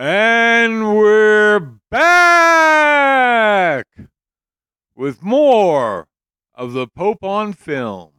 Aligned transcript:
And 0.00 0.96
we're 0.96 1.58
back 1.90 3.84
with 4.94 5.24
more 5.24 6.06
of 6.54 6.72
the 6.72 6.86
Pope 6.86 7.24
on 7.24 7.52
film. 7.52 8.12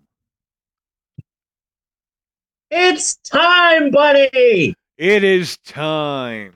It's 2.69 3.15
time, 3.15 3.91
buddy! 3.91 4.75
It 4.97 5.23
is 5.23 5.57
time. 5.59 6.53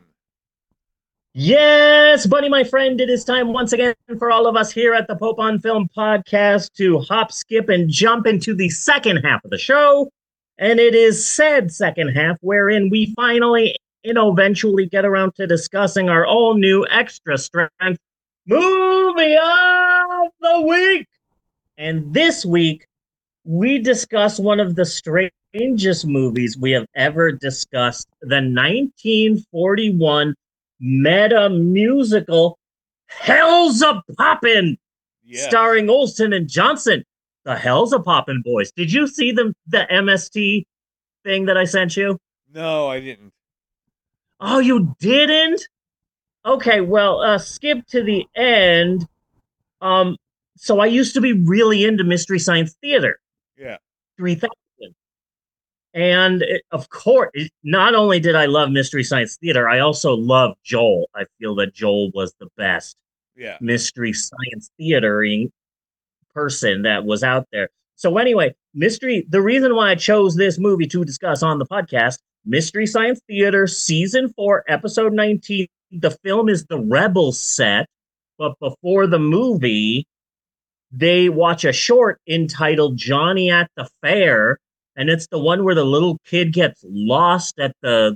Yes, 1.34 2.26
buddy, 2.26 2.50
my 2.50 2.66
friend, 2.66 3.00
it 3.00 3.10
is 3.10 3.24
time 3.24 3.54
once 3.54 3.72
again 3.72 3.96
for 4.20 4.30
all 4.30 4.46
of 4.46 4.58
us 4.58 4.74
here 4.74 4.94
at 4.94 5.08
the 5.08 5.16
Pope 5.16 5.40
on 5.40 5.58
Film 5.58 5.88
podcast 5.96 6.74
to 6.74 7.00
hop, 7.00 7.32
skip, 7.32 7.70
and 7.70 7.90
jump 7.90 8.28
into 8.28 8.54
the 8.54 8.68
second 8.68 9.24
half 9.24 9.46
of 9.46 9.52
the 9.52 9.58
show. 9.58 10.10
And 10.58 10.82
it 10.82 10.94
is 10.94 11.26
said 11.26 11.72
second 11.72 12.10
half 12.10 12.36
wherein 12.42 12.90
we 12.90 13.14
finally 13.16 13.78
and 14.04 14.18
eventually 14.18 14.86
get 14.88 15.06
around 15.06 15.36
to 15.36 15.48
discussing 15.48 16.10
our 16.10 16.26
all 16.26 16.56
new 16.56 16.86
extra 16.90 17.38
strength 17.38 18.00
movie 18.46 19.36
of 19.36 20.30
the 20.42 20.62
week. 20.68 21.08
And 21.78 22.14
this 22.14 22.46
week, 22.46 22.86
we 23.46 23.80
discuss 23.80 24.40
one 24.40 24.60
of 24.60 24.76
the 24.76 24.86
strangest 24.86 26.06
movies 26.06 26.58
we 26.58 26.72
have 26.72 26.86
ever 26.96 27.32
discussed 27.32 28.08
the 28.22 28.36
1941 28.42 30.36
meta 30.80 31.50
musical 31.50 32.58
Hell's 33.08 33.82
a 33.82 34.02
Poppin', 34.18 34.78
Yes. 35.24 35.46
starring 35.46 35.90
Olsen 35.90 36.34
and 36.34 36.50
Johnson. 36.50 37.04
The 37.46 37.56
Hellzapoppin' 37.56 38.44
Boys. 38.44 38.72
Did 38.72 38.92
you 38.92 39.06
see 39.08 39.32
the, 39.32 39.54
the 39.68 39.86
MST 39.92 40.64
thing 41.24 41.46
that 41.46 41.58
I 41.58 41.66
sent 41.66 41.98
you? 41.98 42.18
No, 42.54 42.88
I 42.88 43.00
didn't. 43.02 43.34
Oh, 44.46 44.60
you 44.60 44.94
didn't? 45.00 45.66
Okay, 46.46 46.82
well, 46.82 47.22
uh, 47.22 47.38
skip 47.38 47.86
to 47.88 48.04
the 48.04 48.26
end. 48.36 49.08
Um, 49.80 50.18
so 50.58 50.80
I 50.80 50.88
used 50.88 51.14
to 51.14 51.22
be 51.22 51.32
really 51.32 51.86
into 51.86 52.04
Mystery 52.04 52.40
Science 52.40 52.76
Theater 52.82 53.20
Yeah. 53.58 53.78
3000. 54.18 54.52
And 55.94 56.42
it, 56.42 56.64
of 56.72 56.90
course, 56.90 57.30
it- 57.34 57.52
not 57.64 57.96
only 57.96 58.20
did 58.20 58.36
I 58.36 58.48
love 58.48 58.70
Mystery 58.70 59.04
Science 59.04 59.38
Theater, 59.38 59.70
I 59.70 59.80
also 59.80 60.14
love 60.14 60.58
Joel. 60.64 61.08
I 61.16 61.24
feel 61.40 61.56
that 61.56 61.74
Joel 61.74 62.12
was 62.12 62.34
the 62.40 62.48
best 62.58 62.98
Yeah. 63.38 63.58
mystery 63.62 64.12
science 64.12 64.70
theatering 64.78 65.52
person 66.34 66.82
that 66.82 67.06
was 67.06 67.24
out 67.24 67.48
there. 67.54 67.70
So 67.96 68.18
anyway, 68.18 68.54
mystery 68.74 69.26
the 69.30 69.42
reason 69.42 69.76
why 69.76 69.92
I 69.92 69.96
chose 69.96 70.36
this 70.36 70.60
movie 70.60 70.88
to 70.88 71.06
discuss 71.06 71.44
on 71.44 71.60
the 71.60 71.66
podcast, 71.66 72.18
Mystery 72.46 72.86
Science 72.86 73.22
Theater 73.28 73.68
season 73.68 74.30
4 74.36 74.66
episode 74.68 75.14
19. 75.14 75.68
The 75.92 76.12
film 76.12 76.50
is 76.50 76.66
the 76.66 76.80
Rebel 76.80 77.32
set, 77.32 77.88
but 78.38 78.54
before 78.60 79.08
the 79.08 79.20
movie 79.20 80.06
they 80.96 81.28
watch 81.28 81.66
a 81.66 81.74
short 81.74 82.20
entitled 82.28 82.98
Johnny 82.98 83.50
at 83.50 83.68
the 83.76 83.90
Fair 84.02 84.58
and 84.96 85.10
it's 85.10 85.26
the 85.28 85.40
one 85.40 85.64
where 85.64 85.74
the 85.74 85.84
little 85.86 86.20
kid 86.26 86.54
gets 86.54 86.84
lost 86.88 87.58
at 87.60 87.76
the 87.82 88.16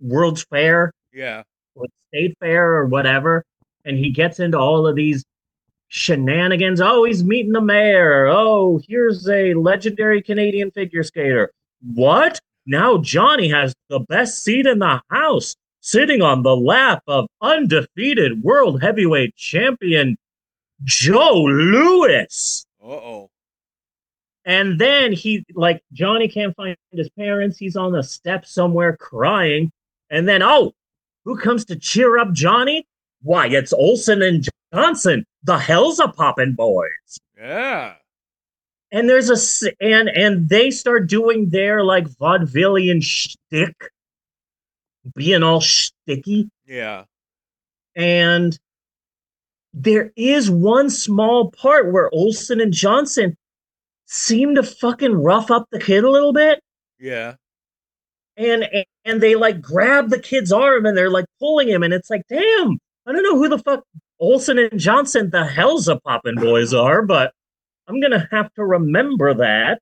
World's 0.00 0.44
Fair 0.44 0.92
Yeah. 1.12 1.42
or 1.74 1.86
state 2.08 2.36
fair 2.38 2.74
or 2.74 2.86
whatever, 2.86 3.42
and 3.84 3.98
he 3.98 4.10
gets 4.10 4.38
into 4.38 4.56
all 4.58 4.86
of 4.86 4.94
these 4.94 5.24
shenanigans. 5.88 6.80
Oh, 6.80 7.02
he's 7.04 7.24
meeting 7.24 7.52
the 7.52 7.60
mayor. 7.60 8.26
Oh, 8.28 8.80
here's 8.86 9.28
a 9.28 9.54
legendary 9.54 10.22
Canadian 10.22 10.70
figure 10.70 11.02
skater. 11.02 11.50
What? 11.94 12.38
Now 12.66 12.98
Johnny 12.98 13.48
has 13.48 13.74
the 13.88 14.00
best 14.00 14.42
seat 14.42 14.66
in 14.66 14.80
the 14.80 15.00
house, 15.10 15.54
sitting 15.80 16.20
on 16.20 16.42
the 16.42 16.56
lap 16.56 17.02
of 17.06 17.26
undefeated 17.40 18.42
world 18.42 18.82
heavyweight 18.82 19.36
champion 19.36 20.16
Joe 20.84 21.44
Louis. 21.44 22.66
Uh 22.82 22.86
oh. 22.86 23.30
And 24.44 24.80
then 24.80 25.12
he, 25.12 25.44
like, 25.54 25.82
Johnny 25.92 26.28
can't 26.28 26.54
find 26.54 26.76
his 26.92 27.10
parents. 27.10 27.58
He's 27.58 27.76
on 27.76 27.90
the 27.90 28.02
steps 28.02 28.54
somewhere 28.54 28.96
crying. 28.96 29.72
And 30.08 30.28
then, 30.28 30.40
oh, 30.40 30.72
who 31.24 31.36
comes 31.36 31.64
to 31.64 31.76
cheer 31.76 32.18
up 32.18 32.32
Johnny? 32.32 32.86
Why, 33.22 33.48
it's 33.48 33.72
Olsen 33.72 34.22
and 34.22 34.46
Johnson, 34.72 35.24
the 35.42 35.56
Hellzapoppin' 35.56 36.54
Boys. 36.54 37.18
Yeah. 37.36 37.94
And 38.92 39.08
there's 39.08 39.30
a 39.30 39.72
and, 39.80 40.08
and 40.08 40.48
they 40.48 40.70
start 40.70 41.08
doing 41.08 41.48
their, 41.50 41.82
like, 41.84 42.06
vaudevillian 42.08 43.02
shtick, 43.02 43.74
being 45.14 45.42
all 45.42 45.60
shticky. 45.60 46.48
Yeah. 46.66 47.04
And 47.96 48.58
there 49.74 50.12
is 50.16 50.50
one 50.50 50.90
small 50.90 51.50
part 51.50 51.92
where 51.92 52.10
Olsen 52.14 52.60
and 52.60 52.72
Johnson 52.72 53.36
seem 54.06 54.54
to 54.54 54.62
fucking 54.62 55.14
rough 55.14 55.50
up 55.50 55.66
the 55.70 55.80
kid 55.80 56.04
a 56.04 56.10
little 56.10 56.32
bit. 56.32 56.60
Yeah. 57.00 57.34
and 58.36 58.66
and 59.04 59.20
they 59.20 59.34
like 59.34 59.60
grab 59.60 60.10
the 60.10 60.18
kid's 60.18 60.52
arm 60.52 60.86
and 60.86 60.96
they're 60.96 61.10
like 61.10 61.24
pulling 61.40 61.68
him 61.68 61.82
and 61.82 61.92
it's 61.94 62.10
like 62.10 62.22
damn 62.28 62.78
i 63.06 63.12
don't 63.12 63.22
know 63.22 63.36
who 63.36 63.48
the 63.48 63.58
fuck 63.58 63.82
olsen 64.20 64.58
and 64.58 64.78
johnson 64.78 65.30
the 65.30 65.44
hellzapoppin' 65.44 66.36
boys 66.40 66.74
are 66.74 67.02
but 67.02 67.32
i'm 67.88 68.00
gonna 68.00 68.28
have 68.30 68.52
to 68.54 68.64
remember 68.64 69.34
that 69.34 69.80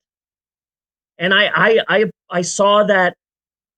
and 1.19 1.32
I, 1.34 1.47
I 1.54 1.81
i 1.88 2.04
i 2.31 2.42
saw 2.42 2.84
that 2.84 3.15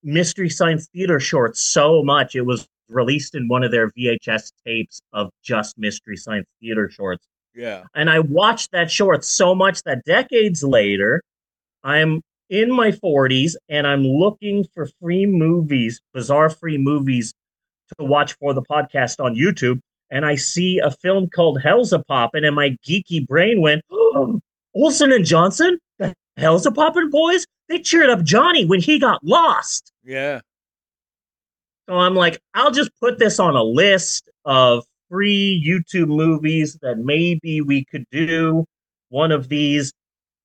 mystery 0.03 0.49
science 0.51 0.89
theater 0.93 1.19
short 1.21 1.57
so 1.57 2.03
much 2.03 2.35
it 2.37 2.43
was 2.43 2.67
released 2.89 3.35
in 3.35 3.49
one 3.49 3.65
of 3.65 3.71
their 3.73 3.91
vhs 3.93 4.53
tapes 4.65 5.01
of 5.13 5.31
just 5.43 5.77
mystery 5.79 6.17
science 6.17 6.47
theater 6.61 6.89
shorts 6.89 7.27
Yeah. 7.55 7.85
and 7.95 8.09
I 8.11 8.21
watched 8.21 8.71
that 8.73 8.91
short 8.91 9.25
so 9.25 9.55
much 9.55 9.83
that 9.85 10.05
decades 10.05 10.63
later, 10.63 11.21
I'm 11.83 12.21
in 12.49 12.71
my 12.71 12.93
40s 12.93 13.55
and 13.69 13.87
I'm 13.87 14.05
looking 14.05 14.65
for 14.73 14.89
free 15.01 15.27
movies, 15.27 16.01
bizarre 16.15 16.51
free 16.51 16.79
movies 16.79 17.33
to 17.99 18.05
watch 18.05 18.35
for 18.35 18.55
the 18.55 18.63
podcast 18.63 19.19
on 19.25 19.35
YouTube. 19.35 19.81
And 20.11 20.25
I 20.25 20.37
see 20.37 20.79
a 20.79 20.91
film 20.91 21.29
called 21.29 21.61
Hellzapoppin', 21.61 22.47
and 22.47 22.55
my 22.55 22.77
geeky 22.87 23.27
brain 23.27 23.61
went, 23.61 23.83
oh, 23.91 24.41
Olsen 24.75 25.11
and 25.11 25.25
Johnson? 25.25 25.79
The 25.99 26.15
Hellzapoppin' 26.39 27.11
boys? 27.11 27.45
They 27.69 27.81
cheered 27.81 28.11
up 28.11 28.23
Johnny 28.23 28.65
when 28.65 28.81
he 28.81 29.01
got 29.01 29.25
lost. 29.25 29.93
Yeah. 30.05 30.41
So 31.89 31.97
I'm 31.97 32.15
like, 32.15 32.41
I'll 32.55 32.71
just 32.71 32.91
put 33.01 33.19
this 33.19 33.41
on 33.41 33.57
a 33.57 33.63
list 33.63 34.29
of 34.45 34.85
free 35.11 35.61
YouTube 35.67 36.09
movies 36.09 36.79
that 36.83 36.99
maybe 36.99 37.61
we 37.61 37.85
could 37.85 38.05
do 38.13 38.65
one 39.09 39.33
of 39.33 39.49
these 39.49 39.93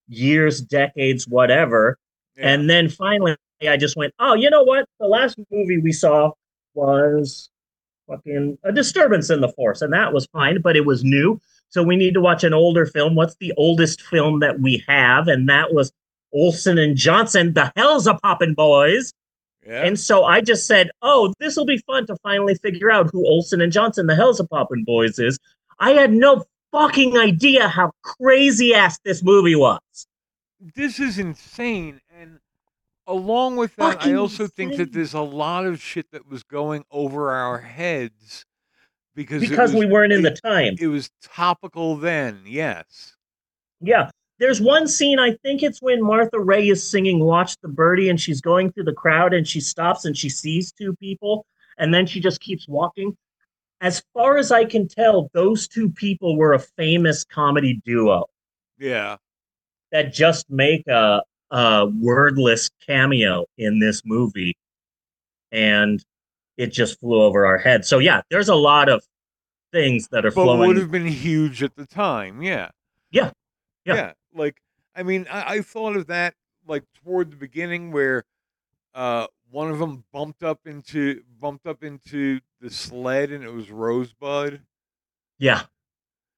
years, 0.08 0.60
decades, 0.62 1.28
whatever. 1.28 1.98
Yeah. 2.36 2.50
And 2.50 2.70
then 2.70 2.90
finally, 2.90 3.36
I 3.62 3.78
just 3.78 3.96
went, 3.96 4.14
oh, 4.18 4.34
you 4.34 4.50
know 4.50 4.64
what? 4.64 4.86
The 5.00 5.08
last 5.08 5.38
movie 5.52 5.78
we 5.78 5.92
saw 5.92 6.32
was 6.74 7.51
fucking 8.08 8.58
A 8.64 8.72
Disturbance 8.72 9.30
in 9.30 9.42
the 9.42 9.50
Force, 9.50 9.82
and 9.82 9.94
that 9.94 10.14
was 10.14 10.26
fine, 10.28 10.62
but 10.62 10.76
it 10.76 10.86
was 10.86 11.04
new. 11.04 11.40
So 11.70 11.84
we 11.84 11.96
need 11.96 12.14
to 12.16 12.22
watch 12.22 12.44
an 12.44 12.54
older 12.54 12.86
film. 12.86 13.16
What's 13.16 13.36
the 13.36 13.54
oldest 13.58 14.02
film 14.02 14.40
that 14.42 14.60
we 14.60 14.84
have? 14.88 15.28
And 15.28 15.48
that 15.50 15.74
was 15.74 15.92
Olsen 16.34 16.78
and 16.78 16.96
Johnson, 16.98 17.54
The 17.54 17.72
Hellzapoppin' 17.78 18.56
Boys. 18.56 19.14
yeah. 19.66 19.84
And 19.86 20.00
so 20.00 20.26
I 20.26 20.42
just 20.42 20.68
said, 20.68 20.92
"Oh, 21.02 21.34
this 21.40 21.56
will 21.56 21.66
be 21.66 21.78
fun 21.78 22.06
to 22.08 22.16
finally 22.24 22.56
figure 22.56 22.92
out 22.92 23.10
who 23.12 23.26
Olsen 23.26 23.62
and 23.62 23.72
Johnson, 23.72 24.08
the 24.08 24.16
Hellzapoppin' 24.16 24.86
Boys, 24.86 25.20
is." 25.20 25.40
I 25.80 25.92
had 25.92 26.12
no 26.14 26.44
fucking 26.72 27.18
idea 27.18 27.68
how 27.68 27.92
crazy 28.04 28.74
ass 28.74 28.98
this 29.04 29.24
movie 29.24 29.56
was. 29.56 29.80
this 30.76 31.00
is 31.00 31.18
insane 31.18 32.00
along 33.08 33.56
with 33.58 33.76
that 33.78 33.84
i 33.84 33.94
Fucking 33.94 34.18
also 34.18 34.48
think 34.48 34.72
that 34.74 34.80
insane. 34.82 34.94
there's 34.94 35.14
a 35.14 35.22
lot 35.22 35.66
of 35.66 35.82
shit 35.82 36.10
that 36.12 36.28
was 36.30 36.44
going 36.44 36.84
over 36.92 37.32
our 37.32 37.58
heads 37.60 38.46
because 39.16 39.44
it 39.44 39.50
Because 39.50 39.74
we 39.74 39.86
weren't 39.86 40.14
in 40.14 40.22
the 40.22 40.32
time. 40.32 40.76
it 40.80 40.88
was 40.88 41.10
topical 41.22 41.96
then 41.98 42.42
yes 42.46 43.16
Yeah. 43.82 44.10
There's 44.40 44.60
one 44.60 44.88
scene, 44.88 45.20
I 45.20 45.36
think 45.44 45.62
it's 45.62 45.84
when 45.84 46.02
Martha 46.02 46.40
Raye 46.40 46.70
is 46.70 46.82
singing 46.90 47.20
Watch 47.24 47.56
the 47.62 47.68
Birdie 47.68 48.10
and 48.10 48.20
she's 48.20 48.42
going 48.42 48.72
through 48.72 48.86
the 48.86 48.94
crowd 48.94 49.36
and 49.36 49.48
she 49.48 49.60
stops 49.60 50.04
and 50.06 50.18
she 50.18 50.30
sees 50.30 50.72
two 50.72 50.96
people 50.96 51.46
and 51.78 51.94
then 51.94 52.08
she 52.08 52.20
just 52.20 52.40
keeps 52.42 52.68
walking. 52.68 53.16
As 53.82 54.02
far 54.16 54.38
as 54.38 54.52
I 54.52 54.66
can 54.66 54.88
tell, 54.88 55.30
those 55.34 55.68
two 55.68 55.90
people 55.92 56.38
were 56.38 56.54
a 56.54 56.60
famous 56.60 57.24
comedy 57.24 57.82
duo. 57.86 58.26
yeah 58.80 59.18
that 59.92 60.12
just 60.14 60.50
make 60.50 60.88
a, 60.88 61.22
a 61.52 61.86
wordless 62.00 62.70
cameo 62.86 63.46
in 63.58 63.80
this 63.80 64.02
movie 64.06 64.56
and 65.52 66.04
it 66.58 66.68
just 66.68 67.00
flew 67.00 67.22
over 67.22 67.46
our 67.46 67.58
head 67.58 67.86
so 67.86 68.00
yeah 68.00 68.22
there's 68.30 68.50
a 68.50 68.56
lot 68.56 68.90
of 68.90 69.04
things 69.72 70.08
that 70.10 70.26
are 70.26 70.32
but 70.32 70.44
flowing 70.44 70.68
would 70.68 70.78
have 70.78 70.92
been 70.92 71.08
huge 71.08 71.62
at 71.64 71.76
the 71.76 71.86
time 71.86 72.42
yeah 72.42 72.70
Yeah. 73.12 73.32
Yeah. 73.86 74.14
like 74.34 74.62
i 74.96 75.04
mean 75.04 75.28
I, 75.32 75.56
I 75.56 75.62
thought 75.62 75.96
of 75.96 76.08
that 76.08 76.34
like 76.68 76.84
toward 77.04 77.32
the 77.32 77.38
beginning 77.38 77.92
where 77.92 78.24
uh 78.94 79.28
one 79.50 79.70
of 79.70 79.80
them 79.80 80.06
bumped 80.14 80.44
up 80.44 80.62
into 80.66 81.22
bumped 81.40 81.68
up 81.68 81.84
into 81.84 82.40
the 82.62 82.70
sled 82.70 83.32
and 83.32 83.44
it 83.44 83.52
was 83.52 83.70
Rosebud. 83.70 84.62
Yeah. 85.40 85.64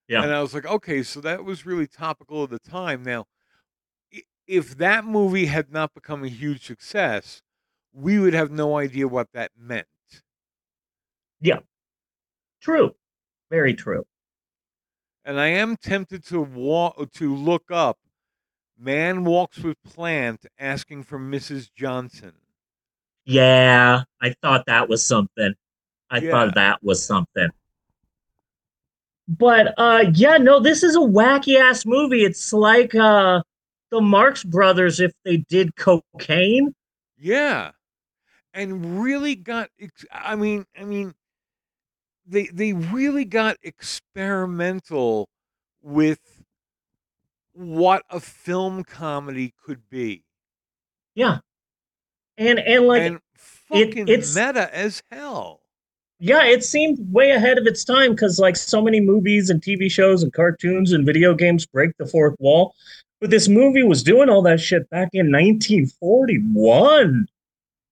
Yeah. 0.08 0.24
And 0.24 0.34
I 0.34 0.42
was 0.42 0.54
like, 0.54 0.66
okay, 0.66 1.04
so 1.04 1.22
that 1.22 1.44
was 1.44 1.66
really 1.66 1.86
topical 1.86 2.44
at 2.44 2.50
the 2.50 2.58
time. 2.58 3.04
Now, 3.04 3.26
if 4.48 4.78
that 4.78 5.06
movie 5.06 5.46
had 5.46 5.72
not 5.72 5.94
become 5.94 6.24
a 6.24 6.30
huge 6.30 6.66
success, 6.66 7.42
we 7.94 8.20
would 8.20 8.34
have 8.34 8.52
no 8.52 8.78
idea 8.78 9.08
what 9.08 9.32
that 9.34 9.52
meant. 9.58 9.88
Yeah. 11.42 11.60
True. 12.62 12.96
Very 13.50 13.74
true. 13.74 14.06
And 15.26 15.40
I 15.40 15.48
am 15.48 15.78
tempted 15.78 16.26
to 16.26 16.42
walk 16.42 17.12
to 17.14 17.36
look 17.36 17.72
up 17.72 17.98
Man 18.78 19.24
Walks 19.24 19.60
with 19.60 19.82
Plant 19.84 20.46
asking 20.60 21.04
for 21.04 21.20
Mrs. 21.20 21.70
Johnson. 21.74 22.34
Yeah, 23.26 24.04
I 24.22 24.34
thought 24.42 24.66
that 24.66 24.90
was 24.90 25.06
something. 25.06 25.54
I 26.10 26.20
Yeah. 26.20 26.32
thought 26.32 26.56
that 26.56 26.84
was 26.84 27.06
something. 27.06 27.50
But 29.28 29.74
uh 29.78 30.06
yeah, 30.14 30.38
no, 30.38 30.60
this 30.60 30.84
is 30.84 30.96
a 30.96 31.00
wacky 31.00 31.58
ass 31.58 31.86
movie. 31.86 32.26
It's 32.26 32.52
like 32.52 32.94
uh 32.94 33.42
the 33.94 34.02
Marx 34.02 34.44
Brothers 34.44 35.00
if 35.00 35.12
they 35.24 35.38
did 35.38 35.76
cocaine. 35.76 36.74
Yeah. 37.18 37.72
And 38.56 39.02
really 39.04 39.36
got. 39.36 39.70
I 40.12 40.36
mean, 40.36 40.66
I 40.78 40.84
mean 40.84 41.14
they 42.26 42.48
they 42.48 42.74
really 42.74 43.24
got 43.26 43.58
experimental 43.64 45.30
with 45.84 46.20
what 47.54 48.04
a 48.10 48.20
film 48.20 48.84
comedy 48.84 49.54
could 49.64 49.88
be. 49.90 50.24
Yeah. 51.14 51.38
And 52.38 52.58
and 52.60 52.88
like 52.88 53.02
and 53.04 53.20
fucking 53.36 54.08
it's- 54.08 54.36
meta 54.36 54.74
as 54.76 55.04
hell. 55.12 55.62
yeah, 56.20 56.44
it 56.46 56.64
seemed 56.64 56.98
way 57.14 57.30
ahead 57.32 57.58
of 57.60 57.68
its 57.68 57.84
time 57.84 58.12
because 58.12 58.40
like 58.40 58.56
so 58.56 58.82
many 58.82 59.00
movies 59.00 59.50
and 59.52 59.62
TV 59.62 59.92
shows 59.92 60.24
and 60.24 60.34
cartoons 60.34 60.92
and 60.94 61.06
video 61.06 61.36
games 61.36 61.66
break 61.66 61.96
the 61.98 62.08
fourth 62.08 62.36
wall. 62.40 62.74
But 63.24 63.30
this 63.30 63.48
movie 63.48 63.84
was 63.84 64.04
doing 64.04 64.28
all 64.28 64.42
that 64.42 64.60
shit 64.60 64.90
back 64.90 65.08
in 65.14 65.32
1941. 65.32 67.26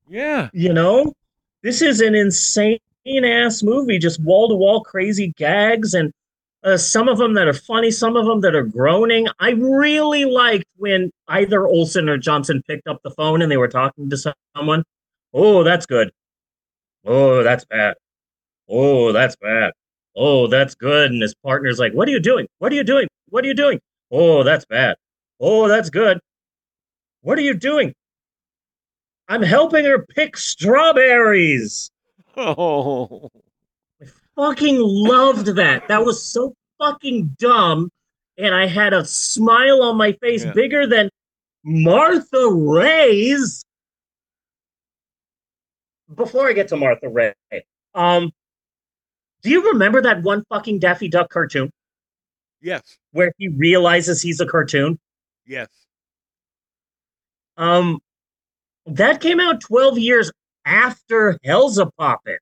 Yeah. 0.10 0.50
You 0.52 0.74
know, 0.74 1.14
this 1.64 1.82
is 1.82 2.02
an 2.02 2.16
insane 2.16 2.80
ass 3.08 3.64
movie, 3.64 3.98
just 3.98 4.22
wall 4.22 4.50
to 4.50 4.56
wall 4.56 4.84
crazy 4.84 5.34
gags, 5.38 5.94
and 5.94 6.12
uh, 6.66 6.76
some 6.76 7.08
of 7.08 7.18
them 7.18 7.36
that 7.36 7.48
are 7.48 7.54
funny, 7.54 7.92
some 7.92 8.18
of 8.18 8.26
them 8.26 8.42
that 8.42 8.56
are 8.56 8.66
groaning. 8.66 9.28
I 9.40 9.52
really 9.52 10.26
liked 10.26 10.66
when 10.76 11.12
either 11.30 11.66
Olsen 11.66 12.10
or 12.10 12.18
Johnson 12.18 12.62
picked 12.68 12.90
up 12.90 13.00
the 13.02 13.12
phone 13.12 13.42
and 13.42 13.50
they 13.50 13.56
were 13.56 13.70
talking 13.70 14.10
to 14.10 14.34
someone. 14.54 14.84
Oh, 15.34 15.64
that's 15.64 15.86
good. 15.86 16.12
Oh, 17.06 17.42
that's 17.42 17.64
bad. 17.64 17.96
Oh, 18.68 19.14
that's 19.14 19.38
bad. 19.38 19.72
Oh, 20.14 20.48
that's 20.48 20.76
good. 20.76 21.10
And 21.10 21.22
his 21.22 21.36
partner's 21.36 21.80
like, 21.80 21.94
What 21.94 22.10
are 22.10 22.12
you 22.12 22.20
doing? 22.20 22.48
What 22.60 22.74
are 22.74 22.76
you 22.76 22.84
doing? 22.84 23.08
What 23.30 23.46
are 23.46 23.48
you 23.48 23.54
doing? 23.54 23.80
Oh, 24.12 24.44
that's 24.44 24.66
bad. 24.66 24.98
Oh, 25.42 25.68
that's 25.68 25.90
good. 25.90 26.20
What 27.22 27.38
are 27.38 27.42
you 27.42 27.54
doing? 27.56 27.94
I'm 29.28 29.42
helping 29.42 29.86
her 29.86 30.06
pick 30.06 30.38
strawberries. 30.38 31.90
Oh. 32.38 33.30
I 34.02 34.06
fucking 34.36 34.78
loved 34.80 35.48
that. 35.56 35.88
That 35.88 36.06
was 36.06 36.24
so 36.24 36.54
fucking 36.80 37.36
dumb. 37.40 37.90
And 38.38 38.54
I 38.56 38.68
had 38.68 38.94
a 38.94 39.04
smile 39.06 39.84
on 39.84 39.98
my 39.98 40.14
face 40.14 40.44
Yeah. 40.46 40.54
bigger 40.54 40.88
than 40.88 41.10
Martha 41.64 42.48
Raye's. 42.50 43.64
Before 46.14 46.48
I 46.50 46.54
get 46.54 46.68
to 46.70 46.76
Martha 46.78 47.08
Raye, 47.08 47.34
um, 47.96 48.32
do 49.44 49.50
you 49.50 49.70
remember 49.72 50.02
that 50.02 50.22
one 50.24 50.44
fucking 50.50 50.80
Daffy 50.80 51.08
Duck 51.08 51.30
cartoon 51.30 51.72
Yes. 52.62 52.98
where 53.12 53.32
he 53.38 53.48
realizes 53.48 54.22
he's 54.22 54.40
a 54.42 54.46
cartoon? 54.46 55.00
Yes. 55.46 55.68
Um, 57.58 58.00
that 58.86 59.22
came 59.22 59.40
out 59.40 59.62
12 59.62 60.00
years 60.00 60.32
after 60.66 61.38
Hell's 61.44 61.78
a 61.78 61.86
Poppin'. 61.98 62.38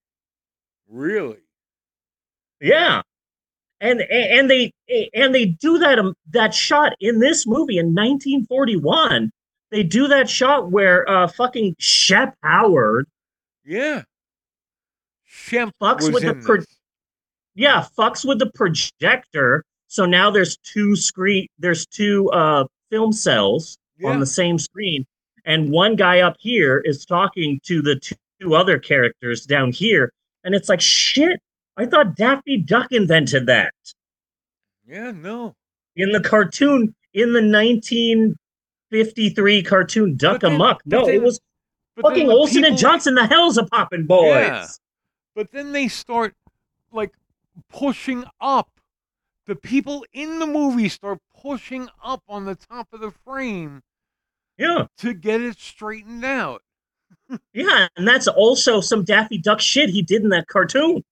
Really? 0.88 1.40
Yeah. 2.62 3.02
And 3.82 4.02
and 4.02 4.50
they 4.50 4.74
and 5.14 5.34
they 5.34 5.46
do 5.46 5.78
that 5.80 6.00
um, 6.00 6.14
that 6.32 6.54
shot 6.54 6.94
in 7.00 7.20
this 7.20 7.48
movie 7.48 7.78
in 7.78 7.88
1941. 7.96 9.32
They 9.72 9.84
do 9.84 10.08
that 10.10 10.30
shot 10.30 10.70
where 10.70 11.10
uh 11.10 11.28
fucking 11.28 11.76
Shemp 11.80 12.34
Howard, 12.44 13.08
Yeah. 13.64 14.04
Shemp 15.32 15.72
Fucks 15.82 16.12
with 16.12 16.24
the 16.24 16.34
pro- 16.36 16.64
yeah, 17.56 17.86
fucks 17.98 18.26
with 18.28 18.40
the 18.40 18.52
projector. 18.54 19.64
So 19.88 20.06
now 20.06 20.30
there's 20.30 20.58
two 20.58 20.98
screen 20.98 21.48
there's 21.58 21.86
two 21.86 22.30
uh 22.32 22.66
film 22.90 23.12
cells 23.14 23.78
Yeah. 23.98 24.10
on 24.10 24.20
the 24.20 24.26
same 24.26 24.58
screen 24.60 25.06
and 25.46 25.72
one 25.72 25.96
guy 25.96 26.20
up 26.22 26.36
here 26.40 26.82
is 26.86 27.06
talking 27.06 27.60
to 27.66 27.82
the 27.82 28.00
two 28.42 28.56
other 28.56 28.78
characters 28.80 29.46
down 29.46 29.72
here 29.72 30.12
and 30.44 30.54
it's 30.56 30.70
like 30.70 30.82
shit, 30.82 31.40
I 31.78 31.86
thought 31.86 32.16
Daffy 32.16 32.58
Duck 32.58 32.88
invented 32.92 33.46
that. 33.48 33.74
yeah, 34.88 35.12
no. 35.12 35.56
in 35.96 36.12
the 36.12 36.22
cartoon 36.22 36.94
in 37.14 37.34
the 37.34 37.42
1953 37.42 39.64
cartoon 39.64 40.16
Duck 40.18 40.42
then- 40.42 40.54
Amuck. 40.56 40.82
No, 40.86 41.08
it 41.08 41.22
was 41.22 41.40
fucking 42.02 42.28
the 42.28 42.34
Olsen 42.34 42.66
and 42.66 42.78
Johnson. 42.78 43.16
The 43.16 43.22
hellzapoppin' 43.22 44.08
boys. 44.08 44.36
Yeah. 44.36 44.68
But 45.36 45.52
then 45.52 45.72
they 45.74 45.88
start 45.88 46.36
like 46.92 47.14
pushing 47.70 48.24
up. 48.40 48.70
The 49.50 49.56
people 49.56 50.06
in 50.14 50.38
the 50.38 50.46
movie 50.46 50.90
start 50.90 51.18
pushing 51.42 51.90
up 52.04 52.22
on 52.30 52.46
the 52.46 52.54
top 52.54 52.88
of 52.94 53.00
the 53.00 53.10
frame 53.10 53.82
Yeah, 54.60 54.86
to 55.00 55.16
get 55.16 55.42
it 55.42 55.58
straightened 55.58 56.24
out. 56.24 56.62
yeah, 57.54 57.88
and 57.98 58.08
that's 58.08 58.28
also 58.28 58.80
some 58.80 59.04
Daffy 59.04 59.40
Duck 59.40 59.60
shit 59.60 59.90
he 59.90 60.04
did 60.04 60.22
in 60.22 60.30
that 60.30 60.46
cartoon. 60.46 61.04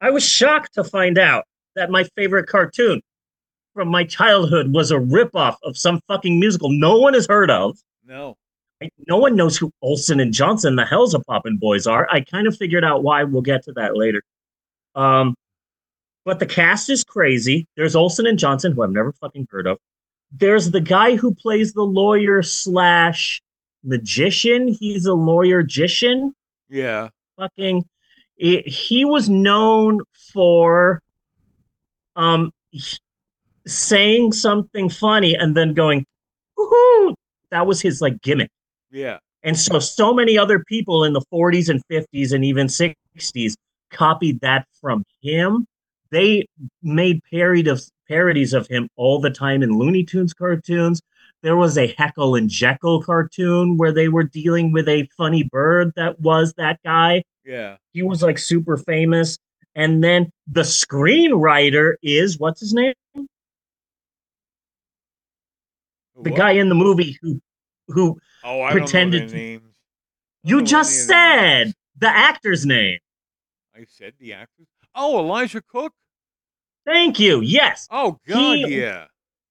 I 0.00 0.10
was 0.10 0.28
shocked 0.28 0.74
to 0.74 0.82
find 0.82 1.16
out 1.16 1.44
that 1.76 1.90
my 1.92 2.02
favorite 2.16 2.48
cartoon 2.48 3.00
from 3.72 3.86
my 3.86 4.02
childhood 4.02 4.74
was 4.74 4.90
a 4.90 4.96
ripoff 4.96 5.54
of 5.62 5.78
some 5.78 6.00
fucking 6.08 6.40
musical 6.40 6.70
no 6.72 6.98
one 6.98 7.14
has 7.14 7.28
heard 7.28 7.52
of. 7.52 7.78
No. 8.04 8.34
I- 8.82 8.90
No 9.06 9.18
one 9.18 9.36
knows 9.36 9.56
who 9.56 9.70
Olsen 9.80 10.18
and 10.18 10.32
Johnson, 10.34 10.74
the 10.74 10.82
hellzapoppin' 10.82 11.60
boys 11.60 11.86
are. 11.86 12.08
I 12.10 12.22
kind 12.22 12.48
of 12.48 12.56
figured 12.56 12.84
out 12.84 13.04
why. 13.04 13.22
We'll 13.22 13.42
get 13.42 13.62
to 13.66 13.72
that 13.74 13.96
later. 13.96 14.24
Um, 14.96 15.36
but 16.24 16.38
the 16.38 16.46
cast 16.46 16.90
is 16.90 17.04
crazy. 17.04 17.66
There's 17.76 17.94
Olsen 17.94 18.26
and 18.26 18.38
Johnson, 18.38 18.72
who 18.72 18.82
I've 18.82 18.90
never 18.90 19.12
fucking 19.12 19.48
heard 19.50 19.66
of. 19.66 19.78
There's 20.32 20.70
the 20.70 20.80
guy 20.80 21.16
who 21.16 21.34
plays 21.34 21.72
the 21.72 21.82
lawyer 21.82 22.42
slash 22.42 23.40
magician. 23.84 24.68
He's 24.68 25.06
a 25.06 25.14
lawyer 25.14 25.62
magician. 25.62 26.34
Yeah. 26.68 27.08
Fucking, 27.36 27.84
it, 28.36 28.66
he 28.66 29.04
was 29.04 29.28
known 29.28 30.00
for 30.32 31.00
um 32.16 32.52
saying 33.66 34.32
something 34.32 34.88
funny 34.88 35.34
and 35.34 35.56
then 35.56 35.74
going, 35.74 36.04
woohoo. 36.58 37.14
That 37.50 37.66
was 37.66 37.80
his 37.80 38.00
like 38.00 38.20
gimmick. 38.22 38.50
Yeah. 38.90 39.18
And 39.42 39.58
so, 39.58 39.78
so 39.78 40.14
many 40.14 40.38
other 40.38 40.64
people 40.64 41.04
in 41.04 41.12
the 41.12 41.22
40s 41.32 41.68
and 41.68 41.82
50s 41.90 42.32
and 42.32 42.44
even 42.44 42.66
60s 42.66 43.54
copied 43.90 44.40
that 44.40 44.66
from 44.80 45.04
him. 45.22 45.66
They 46.10 46.46
made 46.82 47.20
parodied 47.32 47.68
of, 47.68 47.82
parodies 48.08 48.52
of 48.52 48.66
him 48.68 48.88
all 48.96 49.20
the 49.20 49.30
time 49.30 49.62
in 49.62 49.70
Looney 49.78 50.04
Tunes 50.04 50.32
cartoons. 50.34 51.00
There 51.42 51.56
was 51.56 51.76
a 51.76 51.88
Heckle 51.98 52.36
and 52.36 52.48
Jeckle 52.48 53.02
cartoon 53.04 53.76
where 53.76 53.92
they 53.92 54.08
were 54.08 54.24
dealing 54.24 54.72
with 54.72 54.88
a 54.88 55.08
funny 55.16 55.42
bird 55.42 55.92
that 55.96 56.20
was 56.20 56.54
that 56.54 56.80
guy. 56.84 57.22
Yeah. 57.44 57.76
He 57.92 58.02
was 58.02 58.22
like 58.22 58.38
super 58.38 58.76
famous. 58.76 59.36
And 59.74 60.02
then 60.04 60.30
the 60.46 60.62
screenwriter 60.62 61.94
is 62.02 62.38
what's 62.38 62.60
his 62.60 62.72
name? 62.74 62.94
The 63.16 63.26
What? 66.30 66.36
guy 66.36 66.52
in 66.52 66.68
the 66.68 66.74
movie 66.74 67.18
who 67.20 67.40
who 67.88 68.18
Oh, 68.44 68.62
I 68.62 68.72
pretended 68.72 69.18
don't 69.18 69.26
know 69.26 69.32
to- 69.32 69.32
their 69.36 69.40
names. 69.60 69.74
You 70.44 70.62
just 70.62 71.10
any 71.10 71.18
of 71.18 71.26
names. 71.56 71.66
said 71.66 71.74
the 71.98 72.08
actor's 72.08 72.64
name. 72.64 72.98
I 73.74 73.84
said 73.88 74.14
the 74.18 74.32
actors. 74.34 74.66
Oh, 74.94 75.18
Elijah 75.18 75.62
Cook. 75.62 75.92
Thank 76.86 77.18
you. 77.18 77.40
Yes. 77.40 77.88
Oh 77.90 78.18
God, 78.26 78.56
He- 78.56 78.80
yeah. 78.80 79.06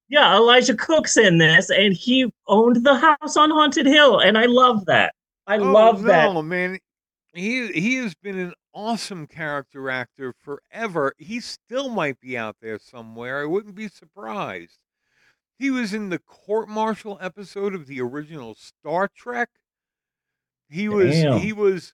Yeah, 0.09 0.35
Elijah 0.35 0.75
Cook's 0.75 1.17
in 1.17 1.39
this, 1.39 1.71
and 1.71 1.91
he 1.93 2.31
owned 2.47 2.85
the 2.85 2.95
house 2.95 3.35
on 3.35 3.49
Haunted 3.49 3.87
Hill, 3.87 4.19
and 4.19 4.37
I 4.37 4.45
love 4.45 4.85
that. 4.85 5.15
I 5.47 5.57
oh, 5.57 5.71
love 5.71 6.03
that. 6.03 6.31
no, 6.31 6.43
man. 6.43 6.77
He 7.33 7.71
he 7.71 7.95
has 7.95 8.13
been 8.13 8.37
an 8.37 8.53
awesome 8.75 9.25
character 9.25 9.89
actor 9.89 10.35
forever. 10.39 11.13
He 11.17 11.39
still 11.39 11.89
might 11.89 12.19
be 12.19 12.37
out 12.37 12.57
there 12.61 12.77
somewhere. 12.77 13.41
I 13.41 13.45
wouldn't 13.45 13.73
be 13.73 13.87
surprised. 13.87 14.77
He 15.57 15.71
was 15.71 15.93
in 15.93 16.09
the 16.09 16.19
court 16.19 16.69
martial 16.69 17.17
episode 17.19 17.73
of 17.73 17.87
the 17.87 18.01
original 18.01 18.53
Star 18.53 19.09
Trek. 19.15 19.49
He 20.69 20.89
was 20.89 21.15
he 21.41 21.53
was 21.53 21.93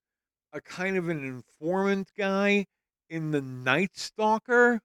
a 0.51 0.59
kind 0.59 0.97
of 0.97 1.07
an 1.07 1.23
informant 1.23 2.09
guy 2.17 2.65
in 3.09 3.31
the 3.31 3.41
Night 3.41 3.91
Stalker. 3.93 4.81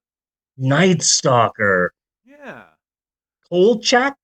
Night 0.57 1.03
Stalker. 1.03 1.93
Yeah. 2.25 2.65
Kolchak? 3.49 4.17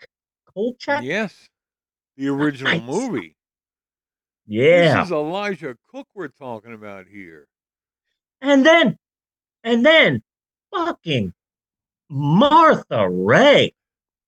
Kolchak? 0.54 1.02
Yes. 1.04 1.49
The 2.16 2.28
original 2.28 2.73
Night 2.73 2.85
movie. 2.85 3.37
Yeah. 4.47 4.97
This 4.99 5.07
is 5.07 5.12
Elijah 5.12 5.76
Cook 5.90 6.07
we're 6.14 6.28
talking 6.28 6.75
about 6.75 7.07
here. 7.07 7.47
And 8.40 8.64
then, 8.64 8.97
and 9.64 9.85
then, 9.85 10.23
fucking 10.75 11.33
Martha 12.09 13.09
Raye. 13.09 13.75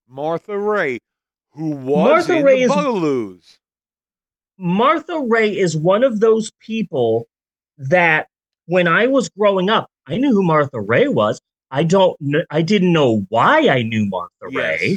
Martha 0.08 0.58
Raye, 0.58 0.98
who 1.52 1.70
was 1.70 2.28
Martha 2.28 2.36
in 2.38 2.44
Ray 2.44 2.58
the 2.58 2.64
is- 2.64 2.70
Bugaloos. 2.70 3.58
Martha 4.58 5.18
Raye 5.18 5.58
is 5.58 5.76
one 5.76 6.04
of 6.04 6.20
those 6.20 6.52
people 6.60 7.26
that 7.78 8.28
when 8.66 8.86
I 8.88 9.06
was 9.06 9.28
growing 9.28 9.68
up, 9.70 9.88
I 10.06 10.16
knew 10.16 10.32
who 10.32 10.42
Martha 10.42 10.80
Raye 10.80 11.08
was. 11.08 11.40
I 11.70 11.84
don't 11.84 12.18
kn- 12.20 12.44
I 12.50 12.62
didn't 12.62 12.92
know 12.92 13.24
why 13.28 13.68
I 13.68 13.82
knew 13.82 14.06
Martha 14.06 14.48
Raye, 14.50 14.96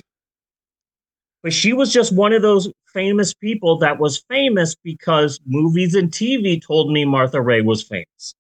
but 1.44 1.54
she 1.54 1.74
was 1.74 1.94
just 1.94 2.14
one 2.14 2.34
of 2.34 2.42
those 2.42 2.72
famous 2.94 3.34
people 3.34 3.78
that 3.80 4.00
was 4.00 4.24
famous 4.30 4.76
because 4.84 5.40
movies 5.46 5.96
and 5.96 6.12
TV 6.12 6.62
told 6.62 6.92
me 6.92 7.06
Martha 7.06 7.42
Raye 7.42 7.62
was 7.62 7.84
famous. 7.84 8.36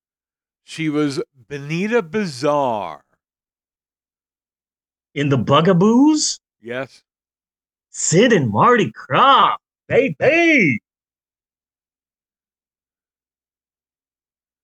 She 0.63 0.89
was 0.89 1.21
Benita 1.47 2.01
Bizarre. 2.01 3.03
In 5.13 5.29
the 5.29 5.37
Bugaloos, 5.37 6.39
Yes. 6.61 7.03
Sid 7.91 8.33
and 8.33 8.49
Marty 8.49 8.91
Krofft, 8.91 9.57
baby. 9.87 10.79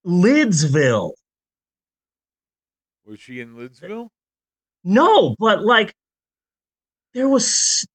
Lidsville. 0.05 1.11
Was 3.05 3.19
she 3.19 3.39
in 3.39 3.55
Lidsville? 3.55 4.09
No, 4.83 5.35
but 5.39 5.63
like 5.63 5.93
there 7.13 7.27
was 7.29 7.85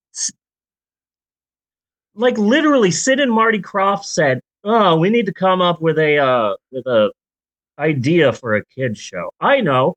like 2.14 2.38
literally 2.38 2.90
Sid 2.90 3.20
and 3.20 3.32
Marty 3.32 3.60
Krofft 3.60 4.04
said, 4.04 4.40
"Oh, 4.64 4.96
we 4.96 5.10
need 5.10 5.26
to 5.26 5.32
come 5.32 5.60
up 5.60 5.80
with 5.80 5.98
a 5.98 6.18
uh 6.18 6.54
with 6.70 6.86
a 6.86 7.12
idea 7.78 8.32
for 8.32 8.56
a 8.56 8.64
kids 8.66 8.98
show." 9.00 9.30
I 9.40 9.60
know. 9.60 9.94